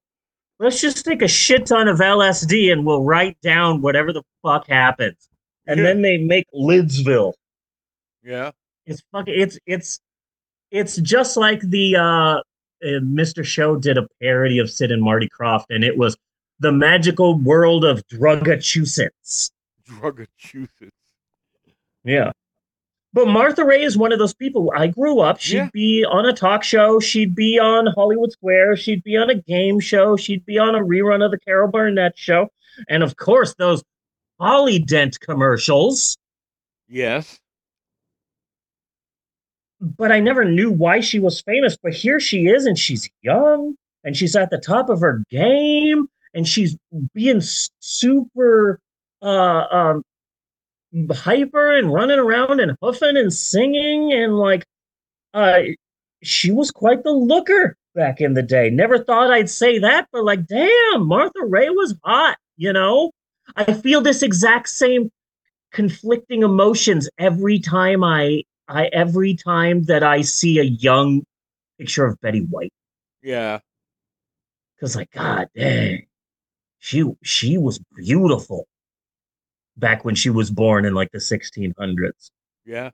Let's 0.60 0.82
just 0.82 1.06
take 1.06 1.22
a 1.22 1.28
shit 1.28 1.66
ton 1.68 1.88
of 1.88 2.00
LSD 2.00 2.72
and 2.74 2.86
we'll 2.86 3.04
write 3.04 3.38
down 3.42 3.82
whatever 3.82 4.12
the 4.12 4.24
fuck 4.44 4.68
happens. 4.68 5.30
And 5.68 5.78
Yeah. 5.80 5.86
then 5.86 6.02
they 6.02 6.18
make 6.18 6.46
Lidsville. 6.54 7.34
Yeah. 8.24 8.52
It's 8.86 9.02
fucking 9.12 9.34
it's 9.38 9.58
it's 9.66 10.00
it's 10.72 10.98
just 10.98 11.38
like 11.38 11.62
the 11.62 11.96
uh, 11.96 12.02
uh 12.02 12.42
Mr. 12.84 13.44
Show 13.44 13.76
did 13.78 13.98
a 13.98 14.08
parody 14.22 14.60
of 14.60 14.70
Sid 14.70 14.92
and 14.92 15.02
Marty 15.02 15.28
Krofft 15.30 15.66
and 15.70 15.84
it 15.84 15.98
was 15.98 16.16
the 16.60 16.72
magical 16.72 17.38
world 17.40 17.86
of 17.86 18.06
Drugachusetts. 18.08 19.52
Drugachusetts. 19.86 20.92
Yeah. 22.04 22.32
But 23.12 23.28
Martha 23.28 23.66
Raye 23.66 23.84
is 23.84 23.98
one 23.98 24.12
of 24.12 24.20
those 24.20 24.36
people. 24.36 24.72
I 24.76 24.88
grew 24.88 25.20
up. 25.20 25.40
She'd 25.40 25.56
Yeah. 25.56 25.70
be 25.74 26.06
on 26.06 26.26
a 26.28 26.34
talk 26.34 26.64
show. 26.64 27.00
She'd 27.00 27.34
be 27.34 27.58
on 27.58 27.88
Hollywood 27.96 28.32
Square. 28.32 28.76
She'd 28.78 29.04
be 29.04 29.18
on 29.18 29.30
a 29.30 29.36
game 29.36 29.80
show. 29.80 30.16
She'd 30.16 30.46
be 30.46 30.60
on 30.60 30.76
a 30.76 30.80
rerun 30.80 31.26
of 31.26 31.32
the 31.32 31.40
Carol 31.40 31.70
Burnett 31.72 32.18
show. 32.18 32.50
And 32.88 33.02
of 33.02 33.16
course, 33.16 33.56
those 33.56 33.84
Polydent 34.40 35.20
commercials. 35.20 36.18
Yes. 36.88 37.40
But 39.82 40.12
I 40.12 40.20
never 40.20 40.44
knew 40.44 40.72
why 40.72 41.00
she 41.00 41.20
was 41.20 41.42
famous. 41.42 41.78
But 41.82 41.94
here 41.94 42.20
she 42.20 42.48
is, 42.48 42.66
and 42.66 42.78
she's 42.78 43.10
young, 43.22 43.76
and 44.04 44.16
she's 44.16 44.36
at 44.36 44.50
the 44.50 44.58
top 44.58 44.90
of 44.90 45.00
her 45.00 45.24
game, 45.30 46.08
and 46.34 46.48
she's 46.48 46.78
being 47.14 47.42
super 47.42 48.80
uh, 49.22 49.66
um, 49.72 50.04
hyper 51.12 51.78
and 51.78 51.94
running 51.94 52.20
around 52.20 52.60
and 52.60 52.76
hoofing 52.82 53.18
and 53.18 53.34
singing, 53.34 54.14
and 54.14 54.38
like, 54.38 54.66
uh, 55.34 55.60
she 56.24 56.52
was 56.52 56.72
quite 56.72 57.04
the 57.04 57.12
looker 57.12 57.78
back 57.96 58.22
in 58.22 58.34
the 58.34 58.42
day. 58.42 58.70
Never 58.70 59.00
thought 59.00 59.32
I'd 59.32 59.50
say 59.50 59.80
that, 59.80 60.08
but 60.12 60.24
like, 60.24 60.46
damn, 60.46 61.08
Martha 61.08 61.46
Raye 61.46 61.70
was 61.70 61.96
hot. 62.04 62.38
You 62.58 62.74
know, 62.74 63.12
I 63.56 63.74
feel 63.74 64.02
this 64.02 64.22
exact 64.22 64.70
same 64.70 65.10
conflicting 65.72 66.44
emotions 66.44 67.10
every 67.18 67.60
time 67.60 68.04
I 68.04 68.44
I 68.70 68.86
every 68.94 69.36
time 69.36 69.84
that 69.86 70.04
I 70.04 70.22
see 70.22 70.60
a 70.60 70.64
young 70.64 71.24
picture 71.78 72.06
of 72.06 72.20
Betty 72.22 72.42
White 72.42 72.72
Yeah. 73.24 73.60
because 74.76 74.96
like 74.96 75.12
God 75.12 75.48
dang, 75.56 76.06
she 76.80 77.04
she 77.24 77.58
was 77.58 77.80
beautiful 77.98 78.68
back 79.78 80.06
when 80.06 80.16
she 80.16 80.30
was 80.30 80.52
born 80.52 80.86
in 80.86 80.94
like 80.94 81.12
the 81.12 81.20
1600s. 81.20 82.32
Yeah. 82.66 82.92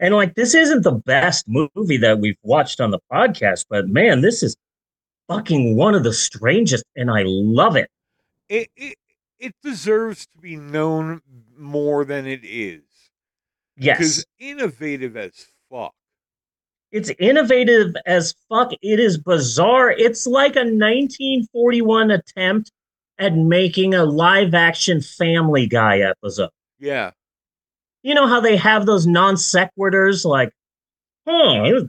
And 0.00 0.14
like 0.14 0.34
this 0.34 0.54
isn't 0.54 0.82
the 0.82 0.92
best 0.92 1.44
movie 1.48 1.98
that 1.98 2.18
we've 2.18 2.38
watched 2.42 2.80
on 2.80 2.90
the 2.90 3.00
podcast, 3.12 3.66
but 3.68 3.88
man, 3.88 4.22
this 4.22 4.42
is 4.42 4.56
fucking 5.28 5.76
one 5.76 5.94
of 5.94 6.02
the 6.04 6.12
strangest, 6.14 6.84
and 6.96 7.10
I 7.10 7.24
love 7.26 7.76
it. 7.76 7.90
It 8.48 8.70
it 8.76 8.96
it 9.38 9.54
deserves 9.62 10.26
to 10.28 10.38
be 10.38 10.56
known 10.56 11.20
more 11.56 12.04
than 12.04 12.26
it 12.26 12.40
is. 12.44 12.82
Yes, 13.76 13.98
Because 13.98 14.26
innovative 14.38 15.16
as 15.16 15.46
fuck. 15.70 15.94
It's 16.90 17.10
innovative 17.18 17.94
as 18.04 18.34
fuck. 18.48 18.72
It 18.82 19.00
is 19.00 19.16
bizarre. 19.16 19.90
It's 19.90 20.26
like 20.26 20.56
a 20.56 20.60
1941 20.60 22.10
attempt 22.10 22.70
at 23.18 23.34
making 23.34 23.94
a 23.94 24.04
live 24.04 24.54
action 24.54 25.00
Family 25.00 25.66
Guy 25.66 26.00
episode. 26.00 26.50
Yeah. 26.78 27.12
You 28.02 28.14
know 28.14 28.26
how 28.26 28.40
they 28.40 28.56
have 28.56 28.84
those 28.84 29.06
non 29.06 29.36
sequiturs 29.36 30.24
like, 30.24 30.52
huh, 31.26 31.84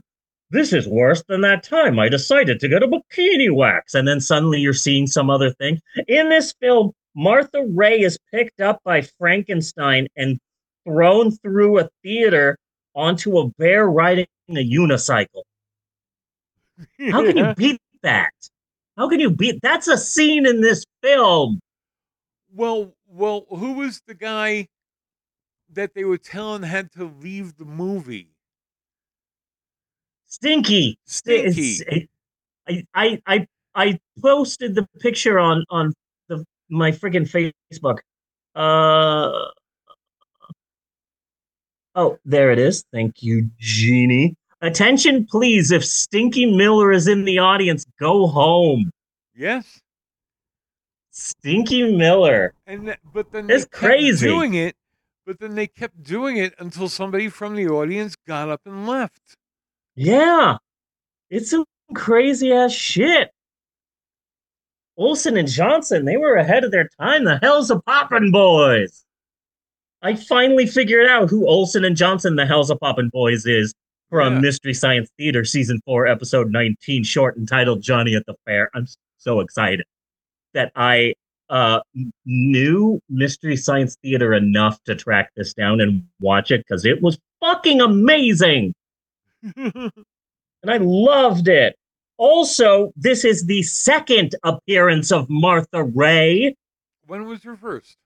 this 0.50 0.72
is 0.72 0.86
worse 0.86 1.22
than 1.28 1.40
that 1.42 1.64
time 1.64 1.98
I 1.98 2.08
decided 2.08 2.60
to 2.60 2.68
get 2.68 2.82
a 2.82 2.88
bikini 2.88 3.52
wax. 3.52 3.94
And 3.94 4.06
then 4.06 4.20
suddenly 4.20 4.60
you're 4.60 4.72
seeing 4.72 5.06
some 5.06 5.28
other 5.28 5.50
thing. 5.52 5.80
In 6.06 6.28
this 6.28 6.54
film, 6.60 6.92
Martha 7.16 7.64
Raye 7.66 8.00
is 8.00 8.18
picked 8.32 8.60
up 8.60 8.80
by 8.84 9.02
Frankenstein 9.18 10.06
and 10.16 10.38
thrown 10.84 11.30
through 11.30 11.80
a 11.80 11.88
theater 12.02 12.56
onto 12.94 13.38
a 13.38 13.48
bear 13.58 13.88
riding 13.88 14.26
a 14.50 14.52
unicycle. 14.52 15.42
How 17.10 17.24
can 17.24 17.36
you 17.36 17.54
beat 17.56 17.80
that? 18.02 18.32
How 18.96 19.08
can 19.08 19.20
you 19.20 19.30
beat 19.30 19.60
that's 19.62 19.88
a 19.88 19.98
scene 19.98 20.46
in 20.46 20.60
this 20.60 20.84
film? 21.02 21.60
Well, 22.52 22.94
well, 23.08 23.46
who 23.50 23.74
was 23.74 24.00
the 24.06 24.14
guy 24.14 24.68
that 25.72 25.94
they 25.94 26.04
were 26.04 26.18
telling 26.18 26.62
had 26.62 26.92
to 26.92 27.12
leave 27.20 27.56
the 27.56 27.64
movie? 27.64 28.28
Stinky. 30.26 30.98
Stinky. 31.04 32.08
I, 32.68 32.84
I 32.94 33.22
I 33.26 33.46
I 33.74 33.98
posted 34.20 34.74
the 34.74 34.86
picture 35.00 35.38
on 35.38 35.64
on 35.70 35.92
the 36.28 36.44
my 36.68 36.92
freaking 36.92 37.28
Facebook. 37.72 37.98
Uh 38.54 39.48
Oh, 41.94 42.18
there 42.24 42.50
it 42.50 42.58
is. 42.58 42.84
Thank 42.92 43.22
you, 43.22 43.48
Jeannie. 43.58 44.36
Attention, 44.60 45.26
please. 45.26 45.70
If 45.70 45.84
Stinky 45.84 46.46
Miller 46.46 46.90
is 46.92 47.06
in 47.06 47.24
the 47.24 47.38
audience, 47.38 47.84
go 48.00 48.26
home. 48.26 48.90
Yes. 49.34 49.80
Stinky 51.10 51.96
Miller. 51.96 52.54
And 52.66 52.86
th- 52.86 52.98
but 53.12 53.30
then 53.30 53.48
It's 53.50 53.66
crazy. 53.66 54.26
doing 54.26 54.54
it, 54.54 54.74
but 55.26 55.38
then 55.38 55.54
they 55.54 55.66
kept 55.66 56.02
doing 56.02 56.36
it 56.38 56.54
until 56.58 56.88
somebody 56.88 57.28
from 57.28 57.54
the 57.54 57.68
audience 57.68 58.16
got 58.26 58.48
up 58.48 58.62
and 58.64 58.86
left. 58.86 59.36
Yeah. 59.94 60.56
It's 61.30 61.50
some 61.50 61.64
crazy 61.94 62.52
ass 62.52 62.72
shit. 62.72 63.30
Olsen 64.96 65.36
and 65.36 65.48
Johnson, 65.48 66.04
they 66.04 66.16
were 66.16 66.34
ahead 66.36 66.64
of 66.64 66.70
their 66.70 66.88
time. 67.00 67.24
The 67.24 67.38
hellzapoppin' 67.42 68.32
boys? 68.32 69.03
I 70.04 70.14
finally 70.14 70.66
figured 70.66 71.06
out 71.06 71.30
who 71.30 71.48
Olsen 71.48 71.82
and 71.84 71.96
Johnson, 71.96 72.36
the 72.36 72.44
hellzapoppin' 72.44 73.10
boys, 73.10 73.46
is 73.46 73.72
from 74.10 74.34
Yeah. 74.34 74.40
Mystery 74.40 74.74
Science 74.74 75.08
Theater 75.18 75.44
season 75.46 75.80
four, 75.86 76.06
episode 76.06 76.50
19, 76.52 77.02
short 77.04 77.38
entitled 77.38 77.80
Johnny 77.82 78.14
at 78.14 78.26
the 78.26 78.34
Fair. 78.44 78.70
I'm 78.74 78.86
so 79.16 79.40
excited 79.40 79.86
that 80.52 80.70
I 80.76 81.14
uh 81.48 81.80
knew 82.26 83.00
Mystery 83.08 83.56
Science 83.56 83.96
Theater 84.02 84.34
enough 84.34 84.78
to 84.84 84.94
track 84.94 85.30
this 85.36 85.54
down 85.54 85.80
and 85.80 86.04
watch 86.20 86.50
it 86.50 86.64
because 86.66 86.84
it 86.84 87.00
was 87.02 87.18
fucking 87.40 87.80
amazing 87.80 88.74
and 89.56 89.92
I 90.66 90.76
loved 90.78 91.48
it. 91.48 91.76
Also, 92.16 92.92
this 92.96 93.24
is 93.24 93.46
the 93.46 93.62
second 93.62 94.34
appearance 94.44 95.10
of 95.12 95.28
Martha 95.28 95.82
Raye. 95.82 96.54
when 97.06 97.26
was 97.26 97.42
her 97.42 97.56
first? 97.56 97.96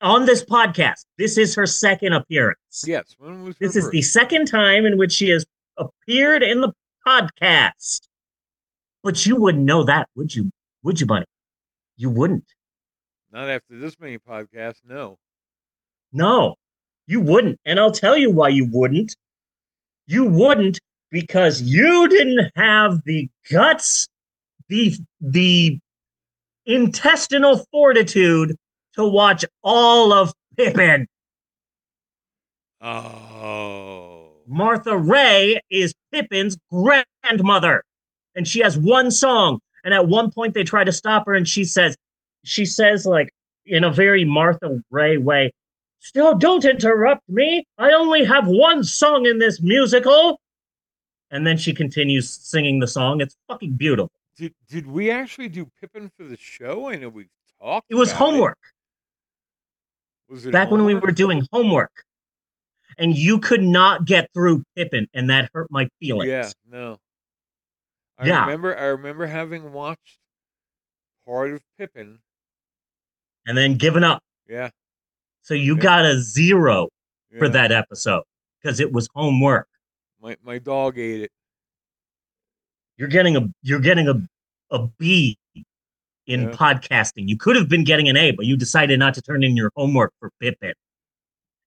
On 0.00 0.26
this 0.26 0.44
podcast. 0.44 1.04
This 1.16 1.38
is 1.38 1.54
her 1.54 1.66
second 1.66 2.12
appearance. 2.12 2.84
Yes. 2.86 3.14
When 3.18 3.44
was 3.44 3.56
This 3.58 3.76
is 3.76 3.90
the 3.90 4.02
second 4.02 4.46
time 4.46 4.86
in 4.86 4.98
which 4.98 5.12
she 5.12 5.30
has 5.30 5.44
appeared 5.76 6.42
in 6.42 6.60
the 6.60 6.72
podcast. 7.06 8.00
But 9.02 9.26
you 9.26 9.36
wouldn't 9.36 9.64
know 9.64 9.84
that, 9.84 10.08
would 10.14 10.34
you? 10.34 10.50
Would 10.82 11.00
you, 11.00 11.06
Bunny? 11.06 11.26
You 11.96 12.10
wouldn't. 12.10 12.44
Not 13.32 13.48
after 13.48 13.78
this 13.78 13.98
many 14.00 14.18
podcasts. 14.18 14.80
No. 14.86 15.18
No, 16.12 16.54
you 17.06 17.20
wouldn't. 17.20 17.58
And 17.64 17.78
I'll 17.78 17.92
tell 17.92 18.16
you 18.16 18.30
why 18.30 18.48
you 18.48 18.68
wouldn't. 18.70 19.14
You 20.06 20.24
wouldn't 20.24 20.78
because 21.10 21.60
you 21.60 22.08
didn't 22.08 22.50
have 22.56 23.02
the 23.04 23.28
guts, 23.50 24.08
the 24.68 24.96
the 25.20 25.78
intestinal 26.64 27.64
fortitude 27.70 28.56
to 28.98 29.06
watch 29.06 29.44
all 29.62 30.12
of 30.12 30.34
Pippin. 30.56 31.06
Oh. 32.80 34.32
Martha 34.46 34.96
Raye 34.96 35.60
is 35.70 35.94
Pippin's 36.12 36.56
grandmother, 36.70 37.84
and 38.34 38.46
she 38.46 38.60
has 38.60 38.76
one 38.76 39.10
song. 39.10 39.60
And 39.84 39.94
at 39.94 40.08
one 40.08 40.30
point, 40.30 40.54
they 40.54 40.64
try 40.64 40.84
to 40.84 40.92
stop 40.92 41.26
her, 41.26 41.34
and 41.34 41.46
she 41.46 41.64
says, 41.64 41.96
she 42.44 42.66
says 42.66 43.06
like 43.06 43.30
in 43.66 43.84
a 43.84 43.90
very 43.90 44.24
Martha 44.24 44.82
Raye 44.90 45.18
way, 45.18 45.52
"Still, 46.00 46.34
don't 46.34 46.64
interrupt 46.64 47.28
me. 47.28 47.66
I 47.78 47.92
only 47.92 48.24
have 48.24 48.46
one 48.46 48.82
song 48.82 49.26
in 49.26 49.38
this 49.38 49.60
musical." 49.60 50.40
And 51.30 51.46
then 51.46 51.58
she 51.58 51.74
continues 51.74 52.30
singing 52.30 52.80
the 52.80 52.88
song. 52.88 53.20
It's 53.20 53.36
fucking 53.48 53.74
beautiful. 53.74 54.10
Did 54.36 54.54
did 54.68 54.86
we 54.86 55.10
actually 55.10 55.48
do 55.48 55.70
Pippin 55.80 56.10
for 56.16 56.24
the 56.24 56.36
show? 56.36 56.88
I 56.88 56.96
know 56.96 57.10
we 57.10 57.28
talked. 57.60 57.86
It 57.90 57.96
was 57.96 58.10
homework 58.10 58.58
it 58.62 58.77
back 60.50 60.70
when 60.70 60.84
we 60.84 60.94
were 60.94 61.12
doing 61.12 61.46
homework, 61.52 61.92
and 62.96 63.16
you 63.16 63.38
could 63.38 63.62
not 63.62 64.04
get 64.04 64.30
through 64.32 64.64
Pippin, 64.76 65.06
and 65.14 65.30
that 65.30 65.50
hurt 65.54 65.70
my 65.70 65.88
feelings. 66.00 66.28
Yeah, 66.28 66.50
no. 66.68 66.98
I 68.18 68.26
Yeah. 68.26 68.40
remember 68.40 68.76
I 68.76 68.86
remember 68.86 69.26
having 69.26 69.72
watched 69.72 70.18
part 71.24 71.52
of 71.52 71.62
Pippin. 71.78 72.18
And 73.46 73.56
then 73.56 73.76
giving 73.76 74.04
up. 74.04 74.22
Yeah. 74.48 74.70
So 75.42 75.54
you 75.54 75.76
Yeah. 75.76 75.82
got 75.82 76.04
a 76.04 76.20
zero 76.20 76.88
for 77.38 77.48
that 77.48 77.72
episode 77.72 78.24
because 78.60 78.80
it 78.80 78.92
was 78.92 79.08
homework. 79.14 79.68
My 80.20 80.36
my 80.42 80.58
dog 80.58 80.98
ate 80.98 81.22
it. 81.22 81.32
You're 82.96 83.08
getting 83.08 83.36
a 83.36 83.48
you're 83.62 83.80
getting 83.80 84.08
a 84.08 84.20
a 84.70 84.88
B 84.98 85.38
in 86.28 86.42
Yeah. 86.42 86.50
podcasting. 86.50 87.28
You 87.28 87.36
could 87.36 87.56
have 87.56 87.68
been 87.68 87.82
getting 87.84 88.08
an 88.08 88.16
A, 88.16 88.30
but 88.30 88.46
you 88.46 88.56
decided 88.56 88.98
not 89.00 89.14
to 89.14 89.22
turn 89.22 89.42
in 89.42 89.56
your 89.56 89.72
homework 89.74 90.12
for 90.20 90.30
Pippin. 90.40 90.74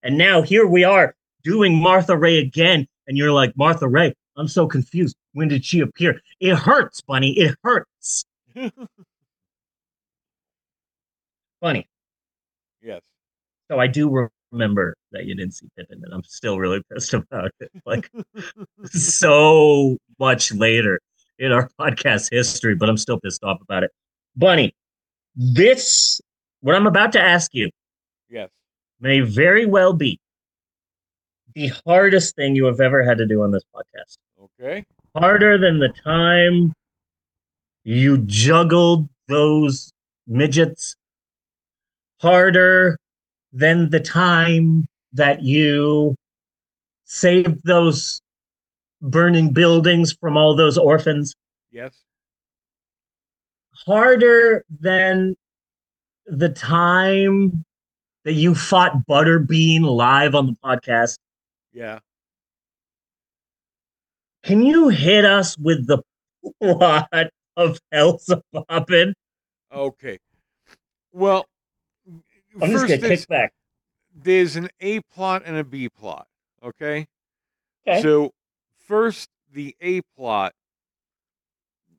And 0.03 0.17
now 0.17 0.41
here 0.41 0.65
we 0.65 0.83
are 0.85 1.15
doing 1.43 1.75
Martha 1.75 2.15
Raye 2.17 2.37
again, 2.39 2.87
and 3.07 3.17
you're 3.17 3.31
like, 3.31 3.55
Martha 3.57 3.87
Raye, 3.87 4.13
I'm 4.37 4.47
so 4.47 4.67
confused. 4.67 5.15
When 5.33 5.47
did 5.49 5.65
she 5.65 5.79
appear? 5.81 6.21
It 6.39 6.55
hurts, 6.55 7.01
Bunny. 7.01 7.31
It 7.37 7.55
hurts. 7.63 8.23
Funny. 11.59 11.87
yes. 12.81 13.01
So 13.69 13.79
I 13.79 13.87
do 13.87 14.29
remember 14.51 14.95
that 15.11 15.25
you 15.25 15.35
didn't 15.35 15.53
see 15.53 15.67
Pippin, 15.77 16.01
and 16.03 16.13
I'm 16.13 16.23
still 16.23 16.59
really 16.59 16.81
pissed 16.91 17.13
about 17.13 17.51
it. 17.59 17.71
Like 17.85 18.09
so 18.85 19.97
much 20.19 20.51
later 20.53 20.99
in 21.39 21.51
our 21.51 21.69
podcast 21.79 22.29
history, 22.31 22.75
but 22.75 22.89
I'm 22.89 22.97
still 22.97 23.19
pissed 23.19 23.43
off 23.43 23.61
about 23.61 23.83
it. 23.83 23.91
Bunny, 24.35 24.73
this 25.35 26.21
what 26.61 26.75
I'm 26.75 26.87
about 26.87 27.11
to 27.13 27.21
ask 27.21 27.53
you 27.53 27.69
Yes. 28.29 28.49
may 28.99 29.21
very 29.21 29.65
well 29.65 29.93
be 29.93 30.19
the 31.53 31.71
hardest 31.85 32.35
thing 32.35 32.55
you 32.55 32.65
have 32.65 32.79
ever 32.79 33.03
had 33.03 33.17
to 33.17 33.25
do 33.25 33.41
on 33.43 33.51
this 33.51 33.63
podcast. 33.75 34.17
Okay. 34.59 34.85
Harder 35.15 35.57
than 35.57 35.79
the 35.79 35.89
time 35.89 36.73
you 37.83 38.19
juggled 38.19 39.09
those 39.27 39.91
midgets. 40.27 40.95
Harder 42.21 42.97
than 43.51 43.89
the 43.89 43.99
time 43.99 44.87
that 45.13 45.41
you 45.41 46.15
saved 47.03 47.59
those 47.65 48.21
burning 49.01 49.51
buildings 49.51 50.13
from 50.13 50.37
all 50.37 50.55
those 50.55 50.77
orphans. 50.77 51.33
Yes. 51.71 51.99
Harder 53.85 54.63
than 54.79 55.35
the 56.27 56.49
time 56.49 57.65
that 58.23 58.33
you 58.33 58.53
fought 58.53 59.05
Butterbean 59.07 59.81
live 59.81 60.35
on 60.35 60.45
the 60.47 60.55
podcast. 60.63 61.17
Yeah. 61.73 61.99
Can 64.43 64.63
you 64.63 64.89
hit 64.89 65.25
us 65.25 65.57
with 65.57 65.87
the 65.87 66.01
plot 66.61 67.29
of 67.57 67.79
Elsa 67.91 68.41
Poppin? 68.53 69.13
Okay. 69.73 70.17
Well, 71.11 71.45
I'm 72.61 72.71
just 72.71 72.87
first 72.87 73.01
gonna 73.01 73.15
kick 73.15 73.27
back. 73.27 73.53
there's 74.15 74.55
an 74.55 74.69
A 74.79 74.99
plot 75.01 75.43
and 75.45 75.57
a 75.57 75.63
B 75.63 75.89
plot. 75.89 76.27
Okay. 76.63 77.07
Okay. 77.87 78.01
So 78.01 78.31
first 78.87 79.29
the 79.51 79.75
A 79.81 80.01
plot. 80.15 80.53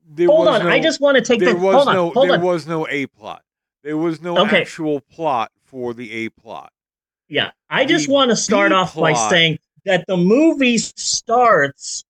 There 0.05 0.27
hold 0.27 0.47
on, 0.47 0.63
no, 0.63 0.69
I 0.69 0.79
just 0.79 0.99
want 1.01 1.15
to 1.15 1.21
take 1.21 1.39
there 1.39 1.53
the 1.53 1.59
was 1.59 1.75
hold 1.75 1.87
on, 1.87 1.95
no 1.95 2.09
hold 2.11 2.27
there 2.29 2.35
on. 2.35 2.41
was 2.41 2.67
no 2.67 2.87
A 2.87 3.07
plot. 3.07 3.41
There 3.83 3.97
was 3.97 4.21
no 4.21 4.37
Okay. 4.39 4.61
actual 4.61 4.99
plot 5.01 5.51
for 5.65 5.93
the 5.93 6.11
A 6.11 6.29
plot. 6.29 6.71
Yeah, 7.29 7.51
I 7.69 7.85
just 7.85 8.07
The 8.07 8.13
want 8.13 8.29
to 8.29 8.35
start 8.35 8.71
B 8.71 8.75
off 8.75 8.95
by 8.95 9.13
saying 9.13 9.59
that 9.85 10.05
the 10.07 10.17
movie 10.17 10.77
starts 10.77 12.03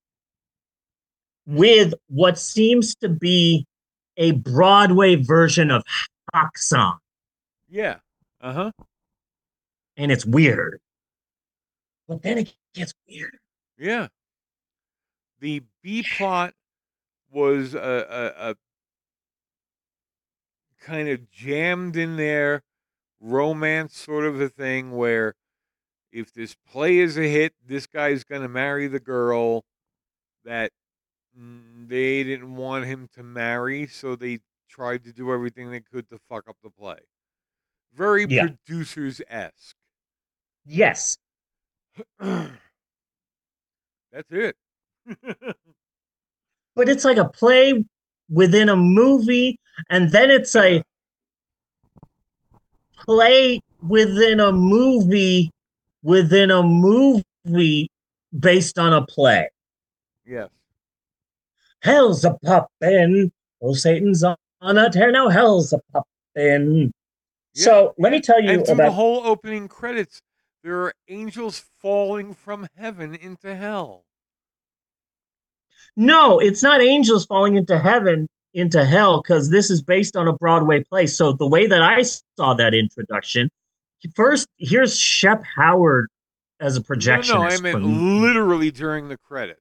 with 1.46 1.94
what 2.08 2.38
seems 2.38 2.94
to 2.96 3.08
be 3.08 3.66
a 4.16 4.32
Broadway 4.32 5.16
version 5.16 5.70
of 5.70 5.82
Haxan, 6.34 6.98
Yeah. 7.68 7.96
Uh 8.40 8.52
huh. 8.52 8.72
and 9.96 10.10
it's 10.12 10.24
weird. 10.26 10.80
But 12.08 12.22
then 12.22 12.38
it 12.38 12.54
gets 12.74 12.92
weird. 13.08 13.38
Yeah. 13.78 14.08
The 15.40 15.62
B 15.82 16.04
plot 16.16 16.54
was 17.34 17.74
a, 17.74 18.32
a, 18.38 18.50
a 18.52 18.56
kind 20.80 21.08
of 21.08 21.30
jammed 21.30 21.96
in 21.96 22.16
there 22.16 22.62
romance 23.20 23.96
sort 23.96 24.24
of 24.24 24.40
a 24.40 24.48
thing 24.48 24.92
where 24.92 25.34
if 26.12 26.32
this 26.32 26.56
play 26.70 26.98
is 26.98 27.18
a 27.18 27.28
hit, 27.28 27.54
this 27.66 27.86
guy's 27.86 28.24
going 28.24 28.42
to 28.42 28.48
marry 28.48 28.86
the 28.88 29.00
girl 29.00 29.64
that 30.44 30.70
they 31.36 32.24
didn't 32.24 32.56
want 32.56 32.84
him 32.86 33.08
to 33.14 33.22
marry, 33.22 33.86
so 33.86 34.16
they 34.16 34.38
tried 34.68 35.04
to 35.04 35.12
do 35.12 35.32
everything 35.32 35.70
they 35.70 35.80
could 35.80 36.08
to 36.10 36.18
fuck 36.28 36.48
up 36.48 36.56
the 36.62 36.70
play. 36.70 36.98
Very 37.94 38.26
Yeah. 38.28 38.48
producers 38.66 39.20
esque. 39.28 39.76
Yes, 40.66 41.16
That's 42.18 42.50
it. 44.30 44.56
but 46.74 46.88
it's 46.88 47.04
like 47.04 47.16
a 47.16 47.28
play 47.28 47.84
within 48.28 48.68
a 48.68 48.76
movie, 48.76 49.58
and 49.90 50.10
then 50.10 50.30
it's 50.30 50.54
a 50.56 50.82
play 52.98 53.60
within 53.82 54.40
a 54.40 54.52
movie 54.52 55.50
within 56.02 56.50
a 56.50 56.62
movie 56.62 57.90
based 58.38 58.78
on 58.78 58.92
a 58.92 59.04
play. 59.06 59.48
yes. 60.26 60.48
Hell's 61.80 62.24
a 62.24 62.32
poppin'. 62.42 63.30
Oh, 63.60 63.74
Satan's 63.74 64.24
on 64.24 64.36
a 64.78 64.88
tear 64.90 65.12
now. 65.12 65.28
Hell's 65.28 65.72
a 65.74 65.80
poppin'. 65.92 66.92
Yeah, 67.52 67.64
So 67.64 67.94
let 67.98 68.10
me 68.10 68.22
tell 68.22 68.40
you 68.42 68.50
and 68.50 68.66
through 68.66 68.76
the 68.76 68.90
whole 68.90 69.26
opening 69.26 69.68
credits, 69.68 70.22
there 70.62 70.78
are 70.80 70.94
angels 71.08 71.62
falling 71.78 72.32
from 72.32 72.66
heaven 72.76 73.14
into 73.14 73.54
hell. 73.54 74.04
No, 75.96 76.38
it's 76.38 76.62
not 76.62 76.80
angels 76.80 77.26
falling 77.26 77.56
into 77.56 77.78
heaven, 77.78 78.28
into 78.52 78.84
hell, 78.84 79.22
because 79.22 79.50
this 79.50 79.70
is 79.70 79.82
based 79.82 80.16
on 80.16 80.28
a 80.28 80.32
Broadway 80.32 80.82
play. 80.82 81.06
So 81.06 81.32
the 81.32 81.46
way 81.46 81.66
that 81.66 81.82
I 81.82 82.02
saw 82.02 82.54
that 82.54 82.74
introduction, 82.74 83.50
first 84.14 84.48
here's 84.58 84.98
Shemp 84.98 85.44
Howard 85.56 86.08
as 86.60 86.76
a 86.76 86.80
projectionist. 86.80 87.28
No, 87.28 87.42
no, 87.42 87.48
I 87.48 87.58
meant 87.58 87.84
literally 87.84 88.70
during 88.70 89.08
the 89.08 89.16
credits. 89.18 89.60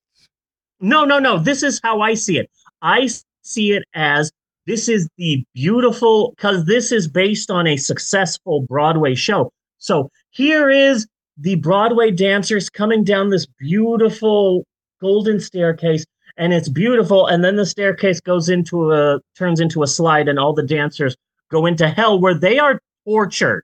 No, 0.80 1.06
no, 1.06 1.20
no. 1.20 1.38
This 1.38 1.64
is 1.64 1.80
how 1.84 2.02
I 2.02 2.14
see 2.14 2.38
it. 2.38 2.50
I 2.82 3.10
see 3.42 3.74
it 3.74 3.84
as 3.94 4.32
this 4.66 4.88
is 4.90 5.08
the 5.18 5.44
beautiful 5.54 6.34
because 6.36 6.66
this 6.66 6.92
is 6.92 7.08
based 7.08 7.52
on 7.52 7.68
a 7.68 7.78
successful 7.78 8.62
Broadway 8.62 9.16
show. 9.16 9.52
So 9.78 10.10
here 10.32 10.70
is 10.70 11.08
the 11.38 11.56
Broadway 11.56 12.12
dancers 12.12 12.70
coming 12.70 13.04
down 13.04 13.30
this 13.30 13.46
beautiful 13.60 14.66
golden 15.02 15.40
staircase, 15.40 16.06
and 16.38 16.54
it's 16.54 16.70
beautiful. 16.70 17.28
And 17.28 17.44
then 17.44 17.56
the 17.56 17.66
staircase 17.66 18.20
goes 18.20 18.50
into 18.50 18.92
a 18.92 19.20
turns 19.36 19.60
into 19.60 19.84
a 19.84 19.88
slide, 19.88 20.28
and 20.28 20.40
all 20.40 20.54
the 20.54 20.64
dancers 20.64 21.16
go 21.50 21.66
into 21.66 21.88
hell 21.90 22.20
where 22.20 22.34
they 22.34 22.60
are 22.60 22.80
tortured 23.06 23.64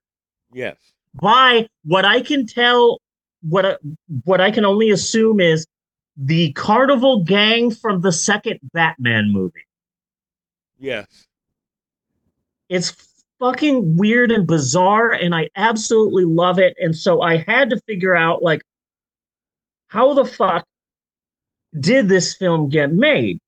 Yes. 0.51 0.77
By 1.21 1.67
what 1.83 2.05
I 2.05 2.21
can 2.21 2.45
tell, 2.45 2.99
what 3.41 3.79
what 4.23 4.41
I 4.41 4.51
can 4.51 4.65
only 4.65 4.89
assume 4.89 5.39
is 5.39 5.65
the 6.17 6.51
Carnival 6.53 7.23
gang 7.23 7.71
from 7.71 8.01
the 8.01 8.11
second 8.11 8.59
Batman 8.73 9.31
movie. 9.31 9.65
Yes. 10.77 11.27
It's 12.67 12.95
fucking 13.39 13.97
weird 13.97 14.31
and 14.31 14.45
bizarre, 14.45 15.11
and 15.11 15.33
I 15.33 15.49
absolutely 15.55 16.25
love 16.25 16.59
it. 16.59 16.75
And 16.79 16.95
so 16.95 17.21
I 17.21 17.37
had 17.37 17.69
to 17.71 17.79
figure 17.87 18.15
out, 18.15 18.43
like, 18.43 18.61
how 19.87 20.13
the 20.13 20.25
fuck 20.25 20.65
did 21.77 22.07
this 22.07 22.35
film 22.35 22.69
get 22.69 22.91
made? 22.93 23.39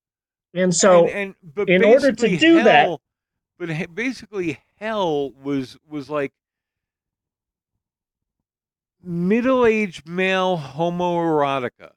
And 0.53 0.75
so, 0.75 1.07
and, 1.07 1.34
and 1.57 1.69
in 1.69 1.84
order 1.84 2.12
to 2.12 2.38
do 2.38 2.63
that- 2.63 2.97
but 3.57 3.69
basically 3.95 4.60
hell 4.77 5.31
was 5.43 5.77
was 5.88 6.10
like 6.10 6.31
middle-aged 9.03 10.07
male 10.07 10.57
homoerotica. 10.57 11.91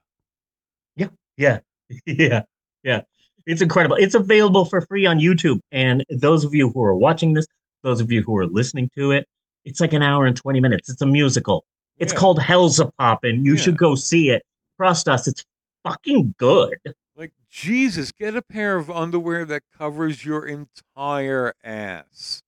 yeah, 0.97 1.09
yeah, 1.37 1.61
yeah. 2.07 2.43
Yeah. 2.83 3.01
It's 3.47 3.61
incredible. 3.63 3.97
It's 3.97 4.15
available 4.15 4.65
for 4.65 4.81
free 4.83 5.05
on 5.07 5.19
YouTube. 5.19 5.61
And 5.73 6.05
those 6.11 6.45
of 6.45 6.55
you 6.55 6.71
who 6.71 6.83
are 6.83 6.95
watching 6.95 7.35
this, 7.35 7.47
those 7.83 8.01
of 8.01 8.11
you 8.11 8.23
who 8.23 8.37
are 8.39 8.47
listening 8.47 8.91
to 8.97 9.11
it, 9.11 9.27
it's 9.65 9.81
like 9.81 9.93
an 9.93 10.03
hour 10.03 10.25
and 10.27 10.37
20 10.37 10.61
minutes. 10.61 10.89
It's 10.89 11.01
a 11.03 11.07
musical. 11.07 11.65
It's 11.99 12.13
Yeah. 12.13 12.19
called 12.19 12.39
Hellzapoppin'. 12.39 13.45
You 13.45 13.55
Yeah. 13.55 13.61
should 13.61 13.77
go 13.79 13.95
see 13.95 14.31
it. 14.31 14.43
Trust 14.79 15.09
us, 15.09 15.29
it's 15.29 15.45
fucking 15.85 16.35
good. 16.39 16.79
Like 17.17 17.33
Jesus, 17.49 18.11
get 18.11 18.35
a 18.35 18.43
pair 18.43 18.77
of 18.77 18.91
underwear 18.91 19.45
that 19.45 19.63
covers 19.79 20.25
your 20.25 20.47
entire 20.47 21.55
ass. 21.63 22.43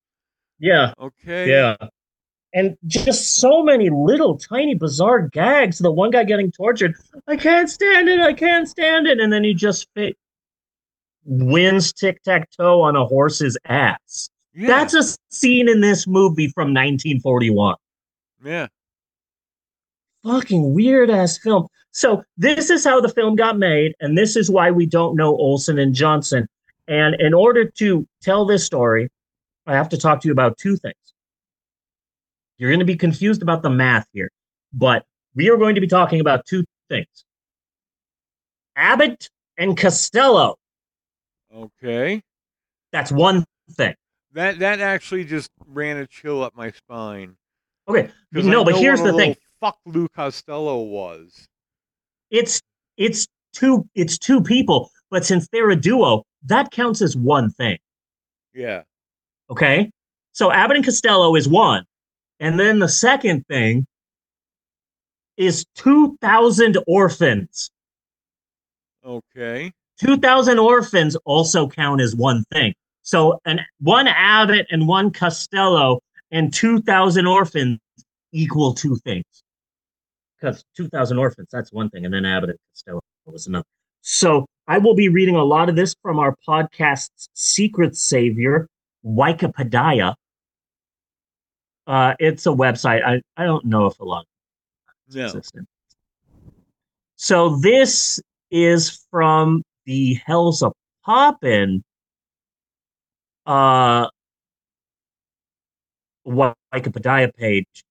Yeah. 0.58 0.92
Okay. 1.00 1.48
Yeah. 1.48 1.76
And 2.52 2.76
just 2.86 3.36
so 3.36 3.62
many 3.62 3.90
little 3.90 4.38
tiny 4.38 4.74
bizarre 4.74 5.28
gags. 5.28 5.78
The 5.78 5.92
one 5.92 6.10
guy 6.10 6.24
getting 6.24 6.50
tortured. 6.50 6.94
I 7.28 7.36
can't 7.36 7.68
stand 7.70 8.08
it. 8.08 8.18
I 8.20 8.32
can't 8.32 8.66
stand 8.68 9.06
it. 9.06 9.20
And 9.20 9.32
then 9.32 9.44
he 9.44 9.52
just 9.52 9.86
fit, 9.94 10.16
wins 11.24 11.92
tic 11.92 12.22
tac 12.22 12.50
toe 12.50 12.80
on 12.80 12.96
a 12.96 13.04
horse's 13.04 13.58
ass. 13.66 14.30
Yeah. 14.54 14.68
That's 14.68 14.94
a 14.94 15.02
scene 15.28 15.68
in 15.68 15.82
this 15.82 16.06
movie 16.06 16.48
from 16.48 16.68
1941. 16.68 17.76
yeah. 18.44 18.68
Fucking 20.24 20.74
weird 20.74 21.10
ass 21.10 21.38
film. 21.38 21.68
So 21.96 22.22
this 22.36 22.68
is 22.68 22.84
how 22.84 23.00
the 23.00 23.08
film 23.08 23.36
got 23.36 23.56
made, 23.56 23.94
and 24.00 24.18
this 24.18 24.36
is 24.36 24.50
why 24.50 24.70
we 24.70 24.84
don't 24.84 25.16
know 25.16 25.34
Olsen 25.34 25.78
and 25.78 25.94
Johnson. 25.94 26.46
And 26.86 27.18
in 27.18 27.32
order 27.32 27.64
to 27.78 28.06
tell 28.20 28.44
this 28.44 28.66
story, 28.66 29.08
I 29.66 29.72
have 29.72 29.88
to 29.88 29.96
talk 29.96 30.20
to 30.20 30.28
you 30.28 30.32
about 30.32 30.58
two 30.58 30.76
things. 30.76 31.14
You're 32.58 32.68
going 32.68 32.80
to 32.80 32.84
be 32.84 32.96
confused 32.96 33.40
about 33.40 33.62
the 33.62 33.70
math 33.70 34.06
here, 34.12 34.30
but 34.74 35.06
we 35.34 35.48
are 35.48 35.56
going 35.56 35.74
to 35.76 35.80
be 35.80 35.86
talking 35.86 36.20
about 36.20 36.44
two 36.44 36.66
things. 36.90 37.24
Abbott 38.76 39.30
and 39.56 39.74
Costello. 39.74 40.58
Okay. 41.50 42.22
That's 42.92 43.10
one 43.10 43.46
thing. 43.70 43.94
That 44.34 44.58
that 44.58 44.80
actually 44.80 45.24
just 45.24 45.50
ran 45.66 45.96
a 45.96 46.06
chill 46.06 46.42
up 46.42 46.54
my 46.54 46.72
spine. 46.72 47.36
Okay. 47.88 48.10
No, 48.32 48.66
but 48.66 48.76
here's 48.76 49.00
the 49.00 49.14
thing. 49.14 49.34
Fuck 49.62 49.78
Lou 49.86 50.08
Costello 50.08 50.82
was. 50.82 51.48
It's 52.30 52.60
it's 52.96 53.26
two 53.52 53.88
it's 53.94 54.18
two 54.18 54.42
people, 54.42 54.90
but 55.10 55.24
since 55.24 55.48
they're 55.48 55.70
a 55.70 55.76
duo, 55.76 56.24
that 56.44 56.70
counts 56.70 57.02
as 57.02 57.16
one 57.16 57.50
thing. 57.50 57.78
Yeah. 58.54 58.82
Okay. 59.50 59.90
So 60.32 60.50
Abbott 60.50 60.76
and 60.76 60.84
Costello 60.84 61.34
is 61.36 61.48
one. 61.48 61.84
And 62.40 62.60
then 62.60 62.78
the 62.78 62.88
second 62.88 63.46
thing 63.46 63.86
is 65.36 65.64
2,000 65.76 66.78
orphans. 66.86 67.70
Okay. 69.04 69.72
2,000 70.00 70.58
orphans 70.58 71.16
also 71.24 71.68
count 71.68 72.00
as 72.00 72.14
one 72.14 72.44
thing. 72.52 72.74
So 73.02 73.40
an 73.44 73.60
one 73.80 74.08
Abbott 74.08 74.66
and 74.70 74.88
one 74.88 75.10
Costello 75.10 76.00
and 76.30 76.52
2,000 76.52 77.26
orphans 77.26 77.78
equal 78.32 78.74
two 78.74 78.96
things. 78.96 79.24
Because 80.40 80.64
2,000 80.76 81.18
orphans, 81.18 81.48
that's 81.50 81.72
one 81.72 81.88
thing. 81.90 82.04
And 82.04 82.12
then 82.12 82.24
Abbott 82.24 82.50
and 82.50 82.58
Costello 82.72 83.00
was 83.24 83.46
another. 83.46 83.64
So 84.02 84.46
I 84.68 84.78
will 84.78 84.94
be 84.94 85.08
reading 85.08 85.36
a 85.36 85.44
lot 85.44 85.68
of 85.68 85.76
this 85.76 85.94
from 86.02 86.18
our 86.18 86.36
podcast's 86.46 87.28
secret 87.34 87.96
savior, 87.96 88.68
Wikipedia. 89.04 90.14
Uh, 91.86 92.14
it's 92.18 92.46
a 92.46 92.50
website. 92.50 93.04
I, 93.04 93.22
I 93.36 93.44
don't 93.44 93.64
know 93.64 93.86
if 93.86 93.98
a 94.00 94.04
lot 94.04 94.26
No. 95.10 95.22
consistent. 95.30 95.68
So 97.16 97.56
this 97.56 98.20
is 98.50 99.06
from 99.10 99.62
the 99.86 100.14
Hell's 100.26 100.62
a 100.62 100.72
Poppin' 101.04 101.82
uh 103.46 104.08
Wikipedia 106.26 107.32
page. 107.36 107.84